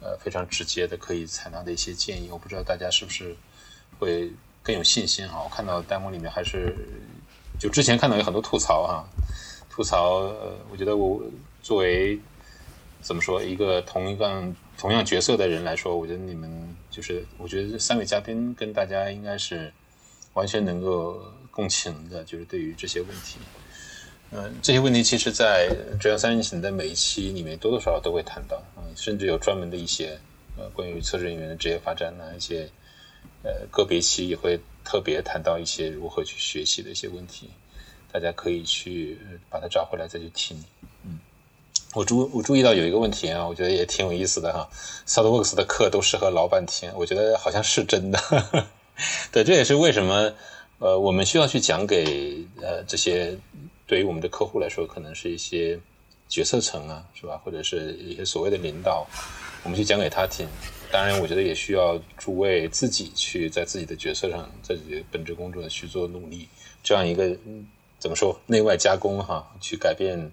[0.00, 2.30] 呃非常直接的可以采纳的一些建议。
[2.30, 3.36] 我不知道大家是不是
[3.98, 4.30] 会
[4.68, 5.40] 更有信心哈？
[5.42, 6.76] 我看到弹幕里面还是
[7.58, 9.02] 就之前看到有很多吐槽哈，
[9.70, 11.22] 吐槽呃，我觉得我
[11.62, 12.20] 作为
[13.00, 14.44] 怎么说一个同一个
[14.76, 19.72] 同样角色的人来说，我觉得你们就是我觉得这三位嘉宾跟大家应该是
[20.34, 21.18] 完全能够
[21.50, 23.38] 共情的，就是对于这些问题。
[24.32, 25.66] 嗯，这些问题其实，在
[25.98, 30.20] 《浙江三人行》的每一期里面多多少少都会谈到，嗯，甚至有专门的一些
[30.58, 32.68] 呃关于测试人员的职业发展呐、一些
[33.42, 37.50] 呃个别期也会特别谈到一些如何去学习的一些问题，
[38.12, 39.18] 大家可以去
[39.50, 40.62] 把它找回来再去听。
[41.04, 41.18] 嗯，
[41.94, 44.68] 我注我注意到有一个问题啊，我觉得也挺有意思的哈
[45.06, 48.66] ，SolidWorks 的课都适合老板听，我觉得好像是真的。
[49.32, 50.32] 对，这也是为什么
[50.78, 53.38] 呃我们需要去讲给呃这些。
[53.86, 55.80] 对于我们的客户来说，可能是一些
[56.28, 57.40] 决策层啊，是吧？
[57.42, 59.06] 或者是一些所谓的领导，
[59.64, 60.46] 我们去讲给他听。
[60.90, 66.48] 当然，我觉得也需要诸位自己去在自己的角色上，在自己的本职工作去做努力。
[66.82, 67.36] 这样一个
[67.98, 70.30] 怎么说内外加工哈，去改变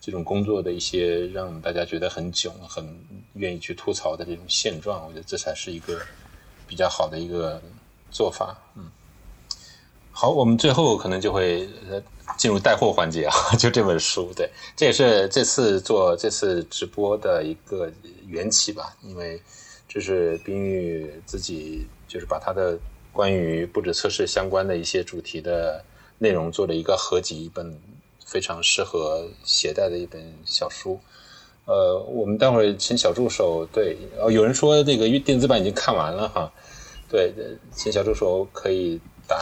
[0.00, 2.98] 这种工作的一些让大家觉得很囧、很
[3.34, 5.04] 愿意去吐槽的这种现状。
[5.06, 6.00] 我觉得这才是一个
[6.66, 7.60] 比较好的一个
[8.10, 8.56] 做法。
[8.76, 8.90] 嗯，
[10.12, 11.68] 好，我们最后可能就会。
[12.38, 17.92] 进入带货环节啊， 就这本书，对，这也是这次做这次直播的一个
[18.28, 19.42] 缘起吧，因为
[19.92, 22.78] 这是冰玉自己就是把他的
[23.10, 25.84] 关于布置测试相关的一些主题的
[26.18, 27.76] 内容做了一个合集，一本
[28.24, 31.00] 非常适合携带的一本小书。
[31.64, 36.52] 呃，我们待会儿请小助手，对，哦，有人说这个电子版已经看完了哈，
[37.10, 37.34] 对，
[37.74, 39.36] 请小助手可以打。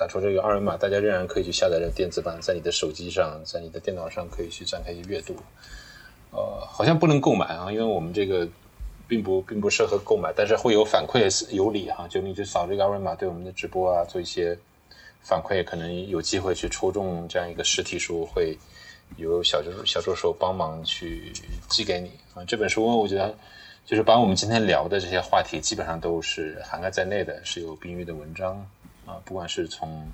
[0.00, 5.34] 打出这个二维码，大家仍然可以去下载这电子版，在你的手机上，在你的电脑上可以去展开去阅读。
[6.30, 8.48] 呃，好像不能购买啊，因为我们这个
[9.10, 14.56] 并不并不适合购买，但是会有反馈有礼哈，就你就扫这个二维码，对我们的直播啊做一些
[15.20, 18.56] 反馈，可能有机会去抽中这样一个实体书，会
[19.16, 21.32] 有小助小助手帮忙去
[21.68, 22.44] 寄给你啊。
[22.44, 23.36] 这本书我觉得
[23.84, 28.64] 就是把我们今天聊的这些话题基本上都是涵盖在内的，是有冰玉的文章。
[29.06, 30.08] 啊，不管是从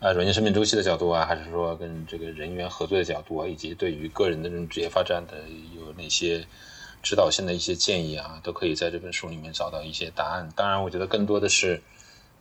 [0.00, 5.36] 啊软件生命周期的角度啊，还是说跟这个人员合作的角度啊，以及对于个人的这种职业发展的
[5.76, 6.42] 有哪些
[7.04, 10.48] 指导性的一些建议啊，都可以在这本书里面找到一些答案。
[10.56, 11.80] 当然，我觉得更多的是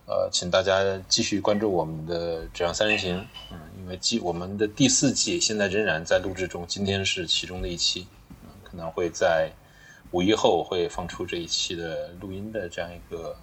[0.07, 3.19] 呃，请大家继续关注我们的《这样三人行》，
[3.51, 8.07] 嗯，因为季我们的第四季现在仍然在录制中，今天是其中的一期，
[8.41, 9.51] 嗯，可能会在
[10.11, 13.35] 五一后会放出这一期的录音的这样一个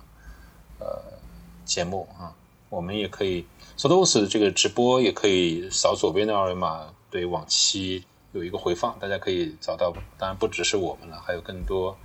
[0.81, 1.21] 呃。
[1.63, 2.35] 节目啊，
[2.69, 8.03] 我们也可以 s o d o s 这个直播也可以扫左边的二维码，对往期
[8.33, 9.93] 有一个回放，大家可以找到。
[10.19, 11.97] 当然不只是我们了，还有更多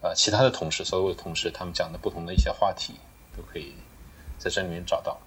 [0.00, 2.94] 呃其他的同事，所有的同事他们讲的不同的一些话题，
[3.36, 3.74] 都可以
[4.38, 5.20] 在这里面找到，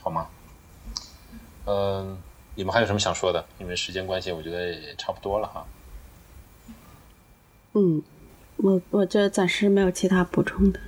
[0.00, 0.28] 好吗？
[1.66, 2.18] 嗯，
[2.54, 3.44] 你们还有什么想说的？
[3.58, 5.66] 因为时间关系，我觉得也差不多了哈。
[7.74, 8.02] 嗯，
[8.56, 10.80] 我我这暂时没有其他补充的。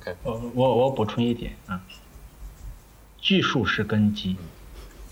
[0.00, 1.82] OK，我我我补充一点啊，
[3.20, 4.36] 技术是根基，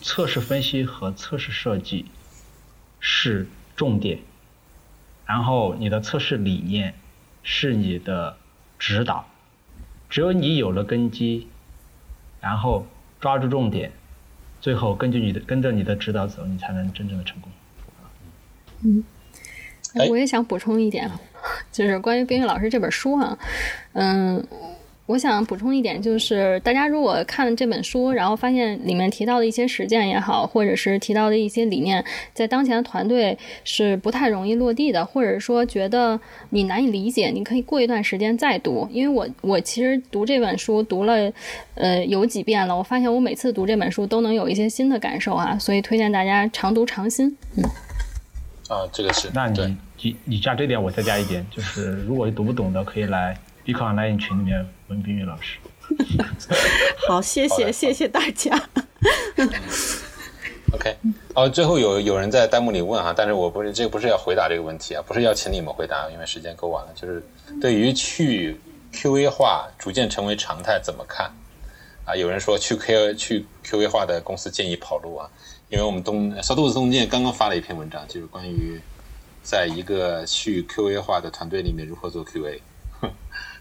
[0.03, 2.07] 测试分析和测试设计
[3.01, 4.21] 是重点，
[5.27, 6.95] 然后你的测试理念
[7.43, 8.37] 是你的
[8.79, 9.27] 指导。
[10.09, 11.49] 只有你有了根基，
[12.41, 12.87] 然后
[13.21, 13.93] 抓住重点，
[14.61, 17.51] 最后根据你的跟着你的指导走，你才能真正的成功。
[18.83, 19.05] 嗯
[20.09, 21.21] 我也想补充一点，啊
[21.73, 23.39] 就是关于冰玉老师这本书啊，
[23.93, 24.47] 嗯，
[25.11, 36.21] 我想补充一点，就是大家如果看了这本书，然后发现里面提到的一些实践也好，或者是提到的一些理念，在当前的团队是不太容易落地的，或者说觉得
[36.51, 38.87] 你难以理解，你可以过一段时间再读。
[38.93, 41.33] 因为我我其实读这本书读了
[41.75, 47.27] 呃有几遍了，我发现我每次读这本书都能有一些新的感受啊，所以推荐大家常读常新。
[47.57, 47.65] 嗯。
[48.69, 53.37] 啊，这个是那对你你你加这点，我再加一点，就是如果读不懂的，可以来
[53.71, 55.59] i c o Online 群里面文冰玉老师。
[57.09, 58.51] 好，谢谢谢谢大家。
[60.73, 60.97] OK，
[61.35, 66.93] 哦，最后有有人在弹幕里问哈，但是我不是这个不是要回答这个问题啊，不是要请你们回答，因为时间够晚了。
[66.95, 67.21] 就是
[67.61, 68.57] 对于去
[68.93, 71.31] QA 化逐渐成为常态怎么看？
[72.05, 75.29] 啊，有人说去 Q 去 QA 化的公司建议跑路啊，
[75.69, 78.81] 因为我们东小豆子东建刚刚发了一篇文章，就是关于
[79.43, 82.61] 在一个去 QA 化的团队里面如何做 QA，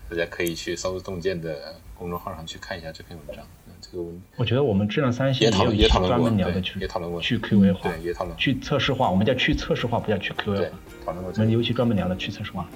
[0.09, 3.45] 大家可以去骚豆洞见的公众号上去看一下这篇文章。
[3.67, 10.75] 嗯这个文我觉得我们质量三星也讨论也讨论过对也讨论过去 QA 化，对也讨论去测试化，我们叫去测试化，不叫去 QA 对化。
[11.05, 11.51] 讨论过这个我们。
[11.51, 12.67] 尤其专门聊了去测试化。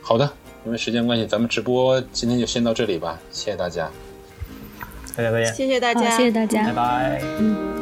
[0.00, 0.28] 好的，
[0.66, 3.88] 因为时间关系，咱们直播今天就先到这里吧，谢谢大家。
[5.16, 6.72] 大家再见，谢谢大家，谢谢大家拜。
[6.74, 7.22] 拜。
[7.22, 7.81] My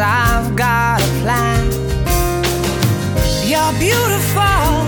[0.00, 1.70] Cause I've got a plan.
[3.44, 4.86] You're beautiful.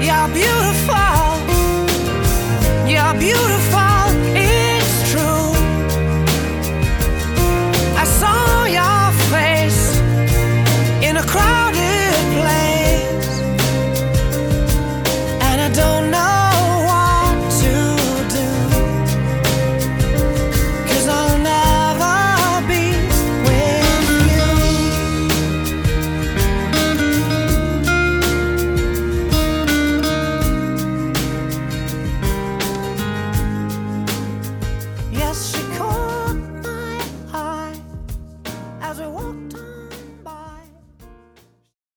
[0.00, 1.18] You're beautiful.
[2.86, 3.87] You're beautiful.